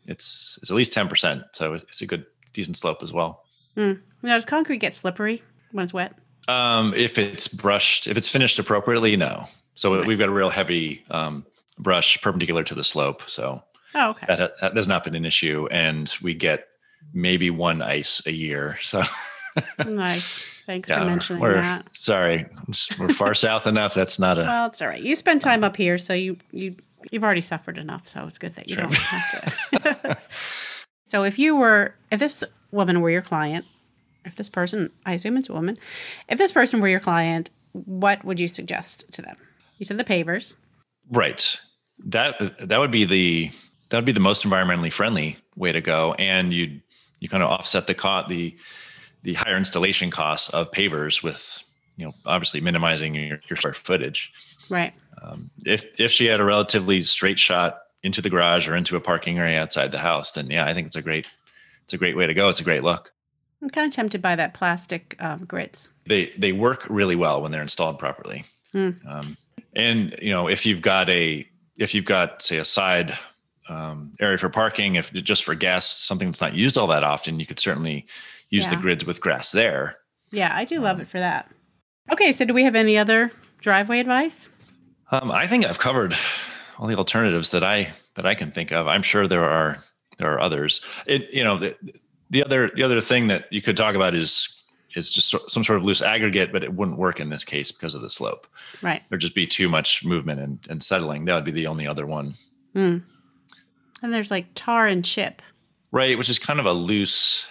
it's 0.07 0.59
it's 0.61 0.71
at 0.71 0.77
least 0.77 0.93
ten 0.93 1.09
percent. 1.09 1.43
So 1.53 1.75
it's, 1.75 1.85
it's 1.85 2.03
a 2.03 2.07
good 2.07 2.27
decent 2.53 2.77
slope 2.77 3.03
as 3.03 3.13
well. 3.13 3.44
Now, 3.77 3.97
does 4.23 4.45
concrete 4.45 4.79
get 4.79 4.95
slippery 4.95 5.43
when 5.73 5.83
it's 5.85 5.95
wet? 5.95 6.15
Um, 6.49 6.93
if 6.95 7.19
it's 7.19 7.49
brushed, 7.49 8.07
if 8.07 8.17
it's 8.17 8.29
finished 8.29 8.59
appropriately, 8.59 9.17
no. 9.17 9.47
So 9.75 10.03
we've 10.07 10.19
got 10.19 10.29
a 10.29 10.33
real 10.33 10.51
heavy 10.51 11.03
um, 11.11 11.45
brush 11.79 12.21
perpendicular 12.21 12.63
to 12.65 12.75
the 12.75 12.85
slope. 12.85 13.23
So 13.27 13.63
Oh, 13.95 14.11
okay. 14.11 14.27
that, 14.29 14.53
that 14.61 14.77
has 14.77 14.87
not 14.89 15.05
been 15.05 15.15
an 15.15 15.25
issue, 15.25 15.67
and 15.71 16.13
we 16.23 16.35
get 16.35 16.69
maybe 17.13 17.51
one 17.51 17.81
ice 17.83 18.23
a 18.27 18.33
year. 18.33 18.79
So 18.83 19.03
nice. 19.87 20.45
Thanks 20.67 20.89
yeah, 20.89 21.01
for 21.01 21.05
mentioning 21.07 21.43
we're 21.43 21.61
that. 21.61 21.87
sorry, 21.95 22.47
we're 22.99 23.09
far 23.13 23.35
south 23.47 23.67
enough. 23.67 23.95
That's 23.95 24.19
not 24.19 24.39
a 24.39 24.43
Well, 24.43 24.67
it's 24.67 24.81
all 24.83 24.89
right. 24.89 25.01
You 25.03 25.15
spend 25.15 25.41
time 25.43 25.63
up 25.65 25.77
here, 25.77 25.99
so 25.99 26.13
you 26.15 26.39
you 26.53 26.77
you've 27.13 27.23
already 27.25 27.41
suffered 27.43 27.79
enough. 27.79 28.09
So 28.09 28.25
it's 28.27 28.39
good 28.39 28.55
that 28.57 28.69
you 28.69 28.75
Sure. 28.77 28.85
don't 28.85 28.95
have 28.95 29.83
to. 29.83 30.19
so 31.05 31.23
if 31.25 31.39
you 31.39 31.55
were, 31.57 31.95
if 32.11 32.19
this 32.19 32.43
woman 32.75 33.01
were 33.01 33.11
your 33.11 33.23
client, 33.23 33.65
if 34.25 34.37
this 34.37 34.49
person, 34.49 34.91
I 35.07 35.13
assume 35.13 35.37
it's 35.37 35.49
a 35.49 35.53
woman, 35.53 35.79
if 36.29 36.39
this 36.39 36.53
person 36.53 36.81
were 36.81 36.89
your 36.89 37.01
client, 37.01 37.51
what 37.73 38.25
would 38.25 38.41
you 38.41 38.49
suggest 38.49 39.05
to 39.13 39.23
them? 39.23 39.37
You 39.79 39.87
said 39.87 39.99
the 39.99 40.05
pavers. 40.05 40.55
Right. 41.11 41.59
That 42.07 42.59
that 42.69 42.79
would 42.79 42.91
be 42.91 43.05
the 43.05 43.51
that 43.91 43.99
would 43.99 44.05
be 44.05 44.13
the 44.13 44.21
most 44.21 44.45
environmentally 44.45 44.93
friendly 44.93 45.37
way 45.57 45.73
to 45.73 45.81
go, 45.81 46.15
and 46.15 46.53
you 46.53 46.81
you 47.21 47.29
kind 47.29 47.43
of 47.43 47.51
offset 47.51 47.87
the 47.87 47.95
cost 47.95 48.29
the 48.29 48.57
the 49.23 49.35
higher 49.35 49.57
installation 49.57 50.11
costs 50.11 50.51
of 50.51 50.71
pavers 50.71 51.23
with 51.23 51.63
you 51.97 52.07
know 52.07 52.13
obviously 52.27 52.61
minimizing 52.61 53.15
your, 53.15 53.41
your 53.49 53.57
square 53.57 53.75
footage. 53.75 54.33
Right. 54.69 54.97
Um, 55.23 55.51
if 55.65 55.85
if 55.99 56.11
she 56.11 56.27
had 56.27 56.41
a 56.41 56.45
relatively 56.45 57.01
straight 57.03 57.39
shot 57.39 57.81
into 58.03 58.21
the 58.21 58.31
garage 58.31 58.69
or 58.69 58.77
into 58.77 58.97
a 58.97 59.01
parking 59.01 59.39
area 59.39 59.61
outside 59.61 59.93
the 59.93 59.99
house, 59.99 60.33
then 60.33 60.51
yeah, 60.51 60.67
I 60.67 60.75
think 60.75 60.87
it's 60.87 60.97
a 60.97 61.03
great 61.03 61.29
it's 61.85 61.93
a 61.93 61.99
great 61.99 62.17
way 62.17 62.27
to 62.27 62.35
go. 62.35 62.49
It's 62.49 62.61
a 62.61 62.65
great 62.65 62.83
look. 62.83 63.13
I'm 63.63 63.71
kind 63.71 63.87
of 63.87 63.95
tempted 63.95 64.21
by 64.21 64.37
that 64.37 64.53
plastic 64.53 65.17
um, 65.21 65.45
grids. 65.47 65.91
they 66.07 66.33
they 66.37 66.53
work 66.53 66.87
really 66.91 67.17
well 67.17 67.41
when 67.41 67.51
they're 67.51 67.63
installed 67.63 67.99
properly. 67.99 68.45
Hmm. 68.73 68.91
Um, 69.09 69.37
and 69.75 70.15
you 70.21 70.33
know, 70.33 70.49
if 70.49 70.67
you've 70.67 70.83
got 70.83 71.09
a 71.09 71.47
if 71.77 71.95
you've 71.95 72.05
got 72.05 72.43
say 72.43 72.59
a 72.59 72.65
side 72.65 73.17
um, 73.69 74.13
area 74.21 74.37
for 74.37 74.49
parking, 74.49 74.97
if 74.97 75.13
just 75.13 75.45
for 75.45 75.55
guests, 75.55 76.05
something 76.05 76.29
that's 76.29 76.41
not 76.41 76.55
used 76.55 76.77
all 76.77 76.87
that 76.89 77.05
often, 77.05 77.41
you 77.41 77.47
could 77.47 77.59
certainly 77.59 78.07
use 78.51 78.69
the 78.69 78.77
grids 78.77 79.05
with 79.05 79.21
grass 79.21 79.53
there. 79.53 79.97
Yeah, 80.31 80.55
I 80.55 80.65
do 80.65 80.81
love 80.81 81.01
it 81.01 81.09
for 81.09 81.19
that. 81.19 81.51
Okay, 82.13 82.33
so 82.33 82.45
do 82.45 82.53
we 82.53 82.65
have 82.65 82.75
any 82.75 82.99
other 82.99 83.33
driveway 83.61 84.01
advice? 84.01 84.49
Um, 85.11 85.31
I 85.31 85.47
think 85.47 85.65
I've 85.65 85.79
covered 85.79 86.15
all 86.79 86.87
the 86.87 86.97
alternatives 86.97 87.51
that 87.51 87.65
I 87.65 87.93
that 88.17 88.27
I 88.27 88.35
can 88.35 88.53
think 88.53 88.73
of. 88.73 88.87
I'm 88.87 89.03
sure 89.03 89.27
there 89.27 89.45
are 89.45 89.83
there 90.19 90.33
are 90.33 90.41
others. 90.41 90.81
It 91.07 91.29
you 91.33 91.45
know 91.45 91.59
the, 91.59 91.77
the 92.31 92.45
other 92.45 92.71
the 92.75 92.83
other 92.83 93.01
thing 93.01 93.27
that 93.29 93.47
you 93.53 93.63
could 93.63 93.77
talk 93.77 93.95
about 93.95 94.15
is 94.15 94.63
is 94.97 95.11
just 95.11 95.35
some 95.51 95.65
sort 95.65 95.79
of 95.79 95.85
loose 95.85 96.03
aggregate, 96.03 96.53
but 96.53 96.63
it 96.63 96.73
wouldn't 96.75 96.99
work 96.99 97.19
in 97.19 97.29
this 97.29 97.43
case 97.43 97.73
because 97.73 97.95
of 97.97 98.01
the 98.03 98.09
slope. 98.11 98.47
Right. 98.81 99.03
there'd 99.09 99.21
just 99.21 99.35
be 99.35 99.45
too 99.47 99.69
much 99.69 100.05
movement 100.05 100.39
and, 100.41 100.59
and 100.71 100.81
settling. 100.81 101.25
That 101.25 101.35
would 101.35 101.45
be 101.45 101.51
the 101.51 101.67
only 101.67 101.85
other 101.87 102.07
one. 102.07 102.37
Hmm. 102.75 102.99
And 104.03 104.15
there's 104.15 104.31
like 104.31 104.47
tar 104.55 104.87
and 104.87 105.05
chip. 105.05 105.43
Right, 105.91 106.17
which 106.17 106.29
is 106.29 106.39
kind 106.39 106.61
of 106.61 106.67
a 106.67 106.73
loose 106.73 107.47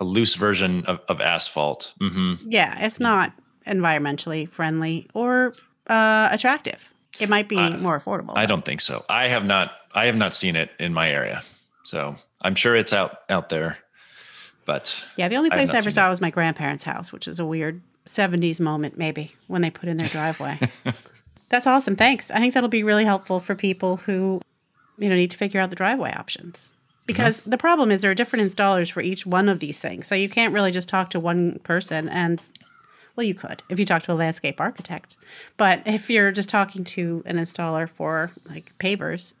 a 0.00 0.04
loose 0.04 0.34
version 0.34 0.84
of, 0.86 0.98
of 1.08 1.20
asphalt. 1.20 1.92
hmm 2.00 2.34
Yeah, 2.48 2.76
it's 2.84 2.98
not 2.98 3.32
environmentally 3.64 4.48
friendly 4.50 5.08
or 5.14 5.52
uh, 5.88 6.28
attractive. 6.32 6.92
It 7.20 7.28
might 7.28 7.48
be 7.48 7.58
Uh, 7.58 7.76
more 7.76 7.98
affordable. 7.98 8.32
I 8.34 8.42
though. 8.46 8.54
don't 8.54 8.64
think 8.64 8.80
so. 8.80 9.04
I 9.08 9.28
have 9.28 9.44
not 9.44 9.72
I 9.94 10.06
have 10.06 10.16
not 10.16 10.34
seen 10.34 10.56
it 10.56 10.70
in 10.80 10.92
my 10.92 11.08
area. 11.10 11.42
So 11.84 12.16
I'm 12.40 12.54
sure 12.54 12.76
it's 12.76 12.92
out 12.92 13.18
out 13.28 13.48
there. 13.48 13.78
But 14.64 15.04
Yeah, 15.16 15.28
the 15.28 15.36
only 15.36 15.50
place 15.50 15.68
not 15.68 15.76
I 15.76 15.78
ever 15.78 15.90
saw 15.90 16.08
was 16.08 16.20
my 16.20 16.30
grandparents' 16.30 16.84
house, 16.84 17.12
which 17.12 17.26
is 17.26 17.40
a 17.40 17.44
weird 17.44 17.82
70s 18.06 18.60
moment, 18.60 18.98
maybe, 18.98 19.32
when 19.46 19.62
they 19.62 19.70
put 19.70 19.88
in 19.88 19.96
their 19.96 20.08
driveway. 20.08 20.58
That's 21.48 21.66
awesome. 21.66 21.96
Thanks. 21.96 22.30
I 22.30 22.38
think 22.38 22.54
that'll 22.54 22.68
be 22.68 22.84
really 22.84 23.04
helpful 23.04 23.40
for 23.40 23.54
people 23.54 23.98
who, 23.98 24.40
you 24.98 25.08
know, 25.08 25.16
need 25.16 25.30
to 25.32 25.36
figure 25.36 25.60
out 25.60 25.70
the 25.70 25.76
driveway 25.76 26.12
options. 26.12 26.72
Because 27.06 27.40
uh-huh. 27.40 27.50
the 27.50 27.58
problem 27.58 27.90
is 27.90 28.00
there 28.00 28.10
are 28.10 28.14
different 28.14 28.50
installers 28.50 28.90
for 28.90 29.02
each 29.02 29.26
one 29.26 29.48
of 29.48 29.58
these 29.58 29.80
things. 29.80 30.06
So 30.06 30.14
you 30.14 30.28
can't 30.28 30.54
really 30.54 30.72
just 30.72 30.88
talk 30.88 31.10
to 31.10 31.20
one 31.20 31.58
person 31.64 32.08
and 32.08 32.40
Well, 33.16 33.26
you 33.26 33.34
could 33.34 33.62
if 33.68 33.78
you 33.78 33.84
talk 33.84 34.02
to 34.04 34.12
a 34.12 34.14
landscape 34.14 34.60
architect. 34.60 35.16
But 35.56 35.82
if 35.84 36.08
you're 36.08 36.32
just 36.32 36.48
talking 36.48 36.84
to 36.84 37.22
an 37.26 37.36
installer 37.36 37.88
for 37.88 38.30
like 38.48 38.72
pavers, 38.78 39.32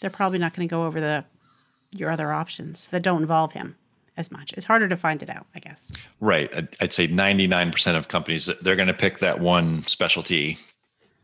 they're 0.00 0.10
probably 0.10 0.38
not 0.38 0.54
going 0.54 0.66
to 0.66 0.70
go 0.70 0.84
over 0.84 1.00
the 1.00 1.24
your 1.90 2.10
other 2.10 2.32
options 2.32 2.88
that 2.88 3.02
don't 3.02 3.22
involve 3.22 3.52
him 3.52 3.76
as 4.16 4.30
much. 4.30 4.52
It's 4.54 4.66
harder 4.66 4.88
to 4.88 4.96
find 4.96 5.22
it 5.22 5.30
out, 5.30 5.46
I 5.54 5.60
guess. 5.60 5.92
Right. 6.20 6.50
I'd, 6.54 6.76
I'd 6.80 6.92
say 6.92 7.06
99% 7.06 7.96
of 7.96 8.08
companies 8.08 8.50
they're 8.62 8.76
going 8.76 8.88
to 8.88 8.94
pick 8.94 9.18
that 9.18 9.40
one 9.40 9.86
specialty 9.86 10.58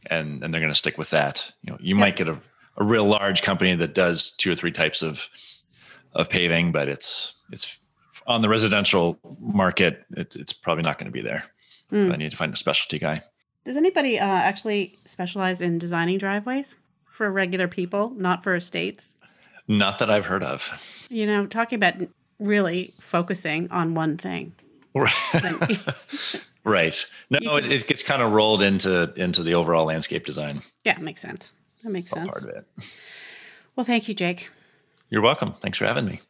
and 0.07 0.43
and 0.43 0.53
they're 0.53 0.61
going 0.61 0.73
to 0.73 0.79
stick 0.79 0.99
with 0.99 1.11
that. 1.11 1.51
You 1.63 1.73
know, 1.73 1.79
you 1.81 1.95
might 1.95 2.17
get 2.17 2.29
a, 2.29 2.39
a 2.77 2.85
real 2.85 3.05
large 3.05 3.43
company 3.43 3.75
that 3.75 3.95
does 3.95 4.31
two 4.33 4.53
or 4.53 4.57
three 4.57 4.73
types 4.73 5.03
of 5.03 5.29
of 6.15 6.29
paving, 6.29 6.73
but 6.73 6.89
it's 6.89 7.35
it's 7.53 7.79
on 8.27 8.43
the 8.43 8.49
residential 8.49 9.19
market. 9.41 10.05
It, 10.17 10.37
it's 10.37 10.53
probably 10.53 10.85
not 10.85 10.99
going 10.99 11.07
to 11.07 11.13
be 11.13 11.23
there. 11.23 11.45
Mm. 11.93 12.13
I 12.13 12.17
need 12.17 12.31
to 12.31 12.37
find 12.37 12.53
a 12.53 12.57
specialty 12.57 12.99
guy. 12.99 13.23
Does 13.65 13.77
anybody 13.77 14.19
uh, 14.19 14.27
actually 14.27 14.99
specialize 15.05 15.61
in 15.61 15.79
designing 15.79 16.19
driveways 16.19 16.77
for 17.09 17.31
regular 17.31 17.69
people, 17.69 18.11
not 18.11 18.43
for 18.43 18.55
estates? 18.55 19.17
Not 19.69 19.99
that 19.99 20.11
I've 20.11 20.27
heard 20.27 20.43
of. 20.43 20.69
You 21.09 21.27
know, 21.27 21.47
talking 21.47 21.77
about 21.77 21.95
really 22.39 22.95
focusing 23.01 23.71
on 23.71 23.95
one 23.95 24.17
thing. 24.17 24.55
Right. 24.95 25.13
right. 26.65 27.07
No, 27.31 27.57
it, 27.57 27.71
it, 27.71 27.87
gets 27.87 28.03
kind 28.03 28.23
of 28.23 28.33
rolled 28.33 28.63
into 28.63 29.13
into 29.15 29.43
the 29.43 29.55
overall 29.55 29.87
landscape 29.87 30.25
design. 30.25 30.63
Yeah, 30.85 30.99
makes 30.99 31.21
sense. 31.21 31.53
That 31.83 31.91
makes 31.91 32.11
sense. 32.11 32.31
Part 32.31 32.45
of 32.45 32.51
it. 32.51 32.67
Well, 33.77 33.85
thank 33.85 34.09
you, 34.09 34.15
Jake. 34.15 34.51
You're 35.11 35.23
welcome. 35.23 35.55
Thanks 35.61 35.79
for 35.79 35.87
having 35.87 36.07
me. 36.07 36.21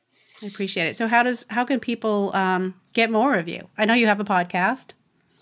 I 0.43 0.47
appreciate 0.47 0.87
it. 0.87 0.97
So, 0.97 1.09
how 1.09 1.23
does 1.23 1.45
how 1.49 1.65
can 1.65 1.79
people 1.79 2.31
um, 2.35 2.75
get 2.93 3.11
more 3.11 3.37
of 3.37 3.49
you? 3.49 3.67
I 3.79 3.85
know 3.85 3.95
you 3.95 4.07
have 4.07 4.21
a 4.21 4.25
podcast. 4.25 4.93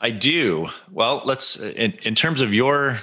I 0.00 0.10
do. 0.10 0.68
Well, 0.90 1.22
let's 1.24 1.60
in, 1.60 1.92
in 2.02 2.14
terms 2.14 2.40
of 2.40 2.52
your 2.52 3.00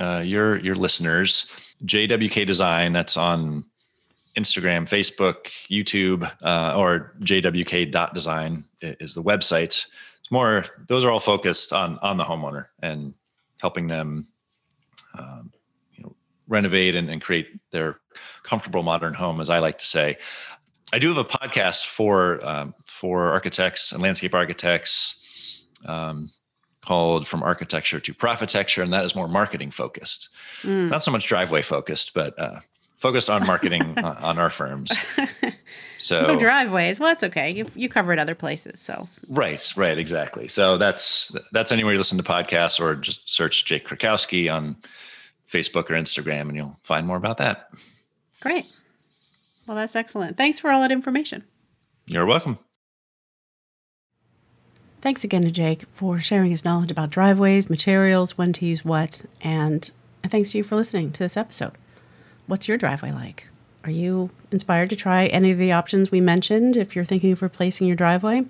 uh, 0.00 0.22
your 0.24 0.58
your 0.58 0.74
listeners, 0.74 1.50
JWK 1.84 2.46
Design. 2.46 2.92
That's 2.92 3.16
on 3.16 3.64
Instagram, 4.36 4.88
Facebook, 4.88 5.46
YouTube, 5.68 6.30
uh, 6.42 6.78
or 6.78 7.14
jwk.design 7.20 8.64
is 8.80 9.14
the 9.14 9.22
website. 9.22 9.86
It's 10.20 10.30
more; 10.30 10.64
those 10.88 11.04
are 11.04 11.10
all 11.10 11.20
focused 11.20 11.72
on 11.72 11.98
on 11.98 12.16
the 12.16 12.24
homeowner 12.24 12.66
and 12.80 13.14
helping 13.60 13.88
them, 13.88 14.28
um, 15.18 15.52
you 15.92 16.04
know, 16.04 16.14
renovate 16.48 16.94
and, 16.94 17.10
and 17.10 17.20
create 17.20 17.48
their 17.72 17.98
comfortable 18.42 18.82
modern 18.82 19.14
home, 19.14 19.40
as 19.40 19.50
I 19.50 19.58
like 19.58 19.78
to 19.78 19.86
say. 19.86 20.16
I 20.92 20.98
do 20.98 21.08
have 21.08 21.18
a 21.18 21.24
podcast 21.24 21.86
for 21.86 22.44
um, 22.46 22.74
for 22.86 23.30
architects 23.30 23.92
and 23.92 24.02
landscape 24.02 24.34
architects 24.34 25.64
um, 25.86 26.30
called 26.84 27.26
"From 27.26 27.42
Architecture 27.42 28.00
to 28.00 28.14
Profitecture," 28.14 28.82
and 28.82 28.92
that 28.92 29.04
is 29.04 29.14
more 29.14 29.28
marketing 29.28 29.70
focused, 29.70 30.28
mm. 30.62 30.88
not 30.88 31.02
so 31.02 31.10
much 31.10 31.26
driveway 31.26 31.62
focused, 31.62 32.14
but 32.14 32.38
uh, 32.38 32.60
focused 33.00 33.28
on 33.28 33.46
marketing 33.46 33.98
on 34.04 34.38
our 34.38 34.50
firms. 34.50 34.92
So 36.00 36.26
no 36.26 36.38
driveways. 36.38 36.98
Well, 36.98 37.10
that's 37.10 37.24
okay. 37.24 37.50
You 37.50 37.66
you 37.74 37.88
cover 37.88 38.12
it 38.14 38.18
other 38.18 38.34
places, 38.34 38.80
so 38.80 39.06
right, 39.28 39.70
right, 39.76 39.98
exactly. 39.98 40.48
So 40.48 40.78
that's 40.78 41.30
that's 41.52 41.72
anywhere 41.72 41.92
you 41.92 41.98
listen 41.98 42.16
to 42.16 42.24
podcasts, 42.24 42.80
or 42.80 42.94
just 42.94 43.30
search 43.30 43.66
Jake 43.66 43.86
Krakowski 43.86 44.50
on 44.50 44.76
Facebook 45.46 45.90
or 45.90 45.94
Instagram, 45.94 46.48
and 46.48 46.56
you'll 46.56 46.78
find 46.82 47.06
more 47.06 47.18
about 47.18 47.36
that. 47.36 47.68
Great. 48.40 48.64
Well, 49.66 49.76
that's 49.76 49.94
excellent. 49.94 50.38
Thanks 50.38 50.58
for 50.58 50.70
all 50.70 50.80
that 50.80 50.90
information. 50.90 51.44
You're 52.06 52.24
welcome. 52.24 52.58
Thanks 55.02 55.22
again 55.22 55.42
to 55.42 55.50
Jake 55.50 55.84
for 55.92 56.18
sharing 56.18 56.50
his 56.50 56.64
knowledge 56.64 56.90
about 56.90 57.10
driveways, 57.10 57.68
materials, 57.68 58.38
when 58.38 58.54
to 58.54 58.64
use 58.64 58.86
what, 58.86 59.26
and 59.42 59.90
thanks 60.24 60.52
to 60.52 60.58
you 60.58 60.64
for 60.64 60.76
listening 60.76 61.12
to 61.12 61.22
this 61.22 61.36
episode. 61.36 61.72
What's 62.50 62.66
your 62.66 62.78
driveway 62.78 63.12
like? 63.12 63.46
Are 63.84 63.92
you 63.92 64.30
inspired 64.50 64.90
to 64.90 64.96
try 64.96 65.26
any 65.26 65.52
of 65.52 65.58
the 65.58 65.70
options 65.70 66.10
we 66.10 66.20
mentioned 66.20 66.76
if 66.76 66.96
you're 66.96 67.04
thinking 67.04 67.30
of 67.30 67.42
replacing 67.42 67.86
your 67.86 67.94
driveway? 67.94 68.44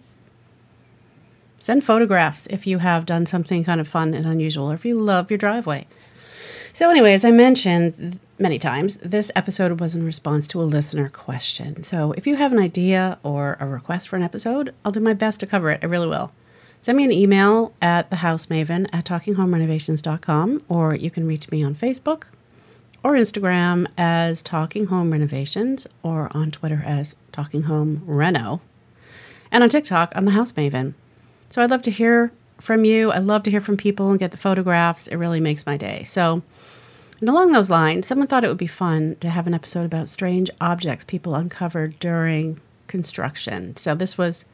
Send 1.58 1.84
photographs 1.84 2.46
if 2.46 2.66
you 2.66 2.78
have 2.78 3.04
done 3.04 3.26
something 3.26 3.62
kind 3.62 3.78
of 3.78 3.86
fun 3.86 4.14
and 4.14 4.24
unusual, 4.24 4.70
or 4.70 4.74
if 4.74 4.86
you 4.86 4.98
love 4.98 5.30
your 5.30 5.36
driveway. 5.36 5.86
So, 6.72 6.88
anyway, 6.88 7.12
as 7.12 7.26
I 7.26 7.30
mentioned 7.30 8.18
many 8.38 8.58
times, 8.58 8.96
this 8.96 9.30
episode 9.36 9.80
was 9.80 9.94
in 9.94 10.02
response 10.02 10.46
to 10.46 10.62
a 10.62 10.64
listener 10.64 11.10
question. 11.10 11.82
So, 11.82 12.12
if 12.12 12.26
you 12.26 12.36
have 12.36 12.54
an 12.54 12.58
idea 12.58 13.18
or 13.22 13.58
a 13.60 13.66
request 13.66 14.08
for 14.08 14.16
an 14.16 14.22
episode, 14.22 14.74
I'll 14.82 14.92
do 14.92 15.00
my 15.00 15.12
best 15.12 15.40
to 15.40 15.46
cover 15.46 15.68
it. 15.72 15.80
I 15.82 15.86
really 15.86 16.08
will. 16.08 16.32
Send 16.80 16.96
me 16.96 17.04
an 17.04 17.12
email 17.12 17.74
at 17.82 18.10
thehousemaven 18.10 18.88
at 18.94 19.04
talkinghomerenovations.com, 19.04 20.62
or 20.70 20.94
you 20.94 21.10
can 21.10 21.26
reach 21.26 21.50
me 21.50 21.62
on 21.62 21.74
Facebook 21.74 22.28
or 23.02 23.12
Instagram 23.12 23.86
as 23.96 24.42
Talking 24.42 24.86
Home 24.86 25.10
Renovations, 25.10 25.86
or 26.02 26.30
on 26.36 26.50
Twitter 26.50 26.82
as 26.84 27.16
Talking 27.32 27.62
Home 27.62 28.02
Reno. 28.04 28.60
And 29.50 29.62
on 29.62 29.68
TikTok, 29.70 30.12
I'm 30.14 30.26
the 30.26 30.32
House 30.32 30.52
Maven. 30.52 30.94
So 31.48 31.62
I'd 31.62 31.70
love 31.70 31.82
to 31.82 31.90
hear 31.90 32.32
from 32.58 32.84
you. 32.84 33.10
I 33.10 33.18
love 33.18 33.42
to 33.44 33.50
hear 33.50 33.60
from 33.60 33.76
people 33.76 34.10
and 34.10 34.18
get 34.18 34.30
the 34.30 34.36
photographs. 34.36 35.08
It 35.08 35.16
really 35.16 35.40
makes 35.40 35.66
my 35.66 35.76
day. 35.76 36.04
So, 36.04 36.42
and 37.20 37.28
along 37.28 37.52
those 37.52 37.70
lines, 37.70 38.06
someone 38.06 38.28
thought 38.28 38.44
it 38.44 38.48
would 38.48 38.56
be 38.56 38.66
fun 38.66 39.16
to 39.20 39.30
have 39.30 39.46
an 39.46 39.54
episode 39.54 39.84
about 39.84 40.08
strange 40.08 40.50
objects 40.60 41.04
people 41.04 41.34
uncovered 41.34 41.98
during 41.98 42.60
construction. 42.86 43.76
So 43.76 43.94
this 43.94 44.18
was 44.18 44.44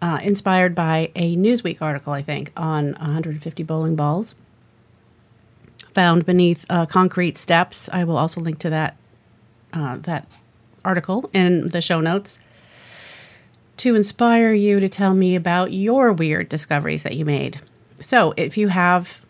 uh, 0.00 0.20
inspired 0.22 0.74
by 0.74 1.10
a 1.16 1.36
Newsweek 1.36 1.82
article, 1.82 2.12
I 2.12 2.22
think, 2.22 2.52
on 2.56 2.92
150 2.92 3.62
bowling 3.64 3.96
balls 3.96 4.34
found 5.94 6.26
beneath 6.26 6.64
uh, 6.68 6.86
concrete 6.86 7.38
steps. 7.38 7.88
I 7.92 8.04
will 8.04 8.16
also 8.16 8.40
link 8.40 8.58
to 8.60 8.70
that 8.70 8.96
uh, 9.72 9.96
that 9.98 10.26
article 10.84 11.28
in 11.32 11.68
the 11.68 11.80
show 11.80 12.00
notes 12.00 12.38
to 13.78 13.94
inspire 13.94 14.52
you 14.52 14.80
to 14.80 14.88
tell 14.88 15.14
me 15.14 15.36
about 15.36 15.72
your 15.72 16.12
weird 16.12 16.48
discoveries 16.48 17.02
that 17.02 17.16
you 17.16 17.24
made. 17.24 17.60
So, 18.00 18.34
if 18.36 18.56
you 18.56 18.68
have 18.68 19.20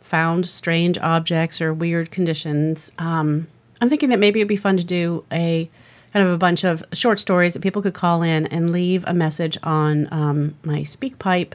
found 0.00 0.46
strange 0.46 0.98
objects 0.98 1.60
or 1.60 1.74
weird 1.74 2.10
conditions, 2.10 2.92
um, 2.98 3.48
I'm 3.80 3.88
thinking 3.88 4.10
that 4.10 4.18
maybe 4.18 4.40
it'd 4.40 4.48
be 4.48 4.56
fun 4.56 4.76
to 4.76 4.84
do 4.84 5.24
a 5.32 5.68
kind 6.12 6.26
of 6.26 6.32
a 6.32 6.38
bunch 6.38 6.64
of 6.64 6.82
short 6.92 7.20
stories 7.20 7.52
that 7.52 7.62
people 7.62 7.82
could 7.82 7.94
call 7.94 8.22
in 8.22 8.46
and 8.46 8.70
leave 8.70 9.04
a 9.06 9.12
message 9.12 9.58
on 9.62 10.08
um, 10.10 10.54
my 10.62 10.80
SpeakPipe 10.80 11.52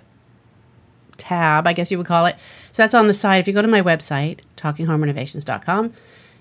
tab, 1.18 1.68
I 1.68 1.74
guess 1.74 1.92
you 1.92 1.98
would 1.98 2.08
call 2.08 2.26
it. 2.26 2.36
So 2.72 2.84
that's 2.84 2.94
on 2.94 3.08
the 3.08 3.14
side. 3.14 3.38
If 3.38 3.48
you 3.48 3.54
go 3.54 3.62
to 3.62 3.68
my 3.68 3.82
website, 3.82 4.40
talkinghomerenovations.com, 4.62 5.94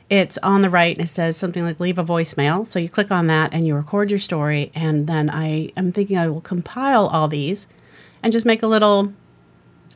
it's 0.08 0.38
on 0.38 0.62
the 0.62 0.70
right 0.70 0.96
and 0.96 1.04
it 1.04 1.08
says 1.08 1.36
something 1.36 1.64
like 1.64 1.78
leave 1.78 1.98
a 1.98 2.04
voicemail. 2.04 2.66
So 2.66 2.78
you 2.78 2.88
click 2.88 3.10
on 3.10 3.28
that 3.28 3.54
and 3.54 3.66
you 3.66 3.74
record 3.74 4.10
your 4.10 4.18
story. 4.18 4.72
And 4.74 5.06
then 5.06 5.30
I 5.30 5.70
am 5.76 5.92
thinking 5.92 6.18
I 6.18 6.28
will 6.28 6.40
compile 6.40 7.06
all 7.06 7.28
these 7.28 7.68
and 8.22 8.32
just 8.32 8.44
make 8.44 8.62
a 8.62 8.66
little 8.66 9.12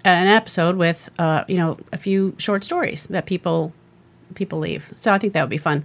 an 0.04 0.26
episode 0.26 0.76
with 0.76 1.08
uh, 1.18 1.44
you 1.48 1.56
know 1.56 1.78
a 1.92 1.96
few 1.96 2.34
short 2.38 2.62
stories 2.62 3.04
that 3.04 3.26
people 3.26 3.72
people 4.34 4.58
leave. 4.58 4.92
So 4.94 5.12
I 5.12 5.18
think 5.18 5.32
that 5.32 5.42
would 5.42 5.50
be 5.50 5.58
fun. 5.58 5.84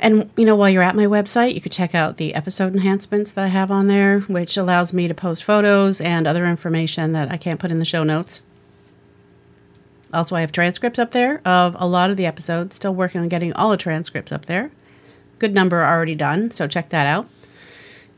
And 0.00 0.30
you 0.36 0.44
know, 0.44 0.56
while 0.56 0.68
you're 0.68 0.82
at 0.82 0.96
my 0.96 1.06
website, 1.06 1.54
you 1.54 1.60
could 1.60 1.72
check 1.72 1.94
out 1.94 2.16
the 2.16 2.34
episode 2.34 2.74
enhancements 2.74 3.32
that 3.32 3.44
I 3.44 3.48
have 3.48 3.70
on 3.70 3.86
there, 3.86 4.20
which 4.20 4.56
allows 4.56 4.92
me 4.92 5.06
to 5.08 5.14
post 5.14 5.44
photos 5.44 6.00
and 6.00 6.26
other 6.26 6.46
information 6.46 7.12
that 7.12 7.30
I 7.30 7.36
can't 7.36 7.60
put 7.60 7.70
in 7.70 7.78
the 7.78 7.84
show 7.84 8.04
notes. 8.04 8.42
Also, 10.14 10.36
I 10.36 10.40
have 10.40 10.52
transcripts 10.52 10.98
up 10.98 11.10
there 11.10 11.40
of 11.44 11.76
a 11.78 11.86
lot 11.86 12.10
of 12.10 12.16
the 12.16 12.26
episodes. 12.26 12.76
Still 12.76 12.94
working 12.94 13.20
on 13.20 13.28
getting 13.28 13.52
all 13.52 13.70
the 13.70 13.76
transcripts 13.76 14.32
up 14.32 14.46
there. 14.46 14.70
Good 15.38 15.52
number 15.52 15.84
already 15.84 16.14
done, 16.14 16.50
so 16.50 16.66
check 16.66 16.90
that 16.90 17.06
out. 17.06 17.28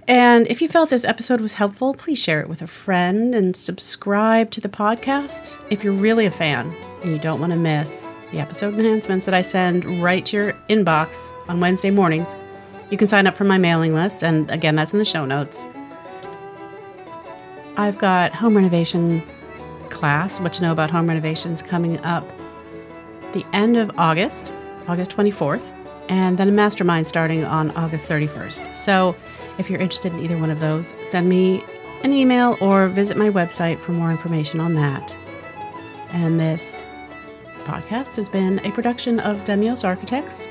And 0.09 0.47
if 0.47 0.63
you 0.63 0.69
felt 0.69 0.91
this 0.91 1.05
episode 1.05 1.41
was 1.41 1.55
helpful, 1.55 1.93
please 1.93 2.23
share 2.23 2.41
it 2.41 2.49
with 2.49 2.63
a 2.63 2.67
friend 2.69 3.35
and 3.35 3.57
subscribe 3.57 4.53
to 4.53 4.61
the 4.61 4.69
podcast. 4.69 5.59
If 5.69 5.83
you're 5.83 5.93
really 5.93 6.27
a 6.27 6.31
fan 6.31 6.73
and 7.03 7.11
you 7.11 7.19
don't 7.19 7.41
want 7.41 7.53
to 7.53 7.59
miss 7.59 8.13
the 8.31 8.39
episode 8.39 8.75
enhancements 8.75 9.27
that 9.27 9.35
I 9.35 9.41
send 9.41 9.85
right 10.01 10.25
to 10.27 10.37
your 10.37 10.53
inbox 10.69 11.33
on 11.49 11.59
Wednesday 11.59 11.91
mornings, 11.91 12.37
you 12.91 12.97
can 12.97 13.09
sign 13.09 13.27
up 13.27 13.35
for 13.35 13.45
my 13.45 13.59
mailing 13.59 13.95
list. 13.95 14.23
And 14.23 14.49
again, 14.51 14.77
that's 14.77 14.93
in 14.93 15.01
the 15.01 15.05
show 15.05 15.25
notes. 15.25 15.67
I've 17.77 17.99
got 17.99 18.33
home 18.33 18.57
renovation 18.57 19.23
class, 19.91 20.41
What 20.41 20.53
to 20.55 20.63
Know 20.63 20.73
About 20.73 20.91
Home 20.91 21.09
Renovations, 21.09 21.63
coming 21.63 21.99
up 22.01 22.25
the 23.33 23.45
end 23.53 23.77
of 23.77 23.91
August, 23.99 24.53
August 24.89 25.11
24th, 25.11 25.63
and 26.09 26.39
then 26.39 26.49
a 26.49 26.53
mastermind 26.53 27.07
starting 27.07 27.45
on 27.45 27.71
August 27.73 28.09
31st. 28.09 28.75
So 28.75 29.17
if 29.59 29.69
you're 29.69 29.81
interested 29.81 30.13
in 30.13 30.21
either 30.21 30.39
one 30.39 30.51
of 30.51 30.61
those, 30.61 30.95
send 31.03 31.29
me 31.29 31.65
an 32.03 32.13
email 32.13 32.57
or 32.61 32.89
visit 32.89 33.17
my 33.17 33.31
website 33.31 33.79
for 33.79 33.93
more 33.93 34.11
information 34.11 34.61
on 34.61 34.75
that. 34.75 35.15
And 36.11 36.39
this 36.39 36.87
podcast 37.65 38.17
has 38.17 38.29
been 38.29 38.61
a 38.61 38.71
production 38.71 39.19
of 39.21 39.39
Demios 39.39 39.87
Architects, 39.87 40.47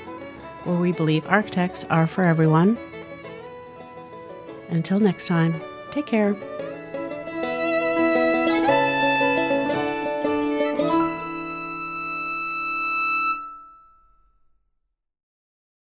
where 0.66 0.78
we 0.78 0.92
believe 0.92 1.26
architects 1.28 1.86
are 1.86 2.08
for 2.08 2.24
everyone. 2.24 2.78
Until 4.70 5.00
next 5.00 5.28
time, 5.28 5.62
take 5.92 6.06
care. 6.06 6.36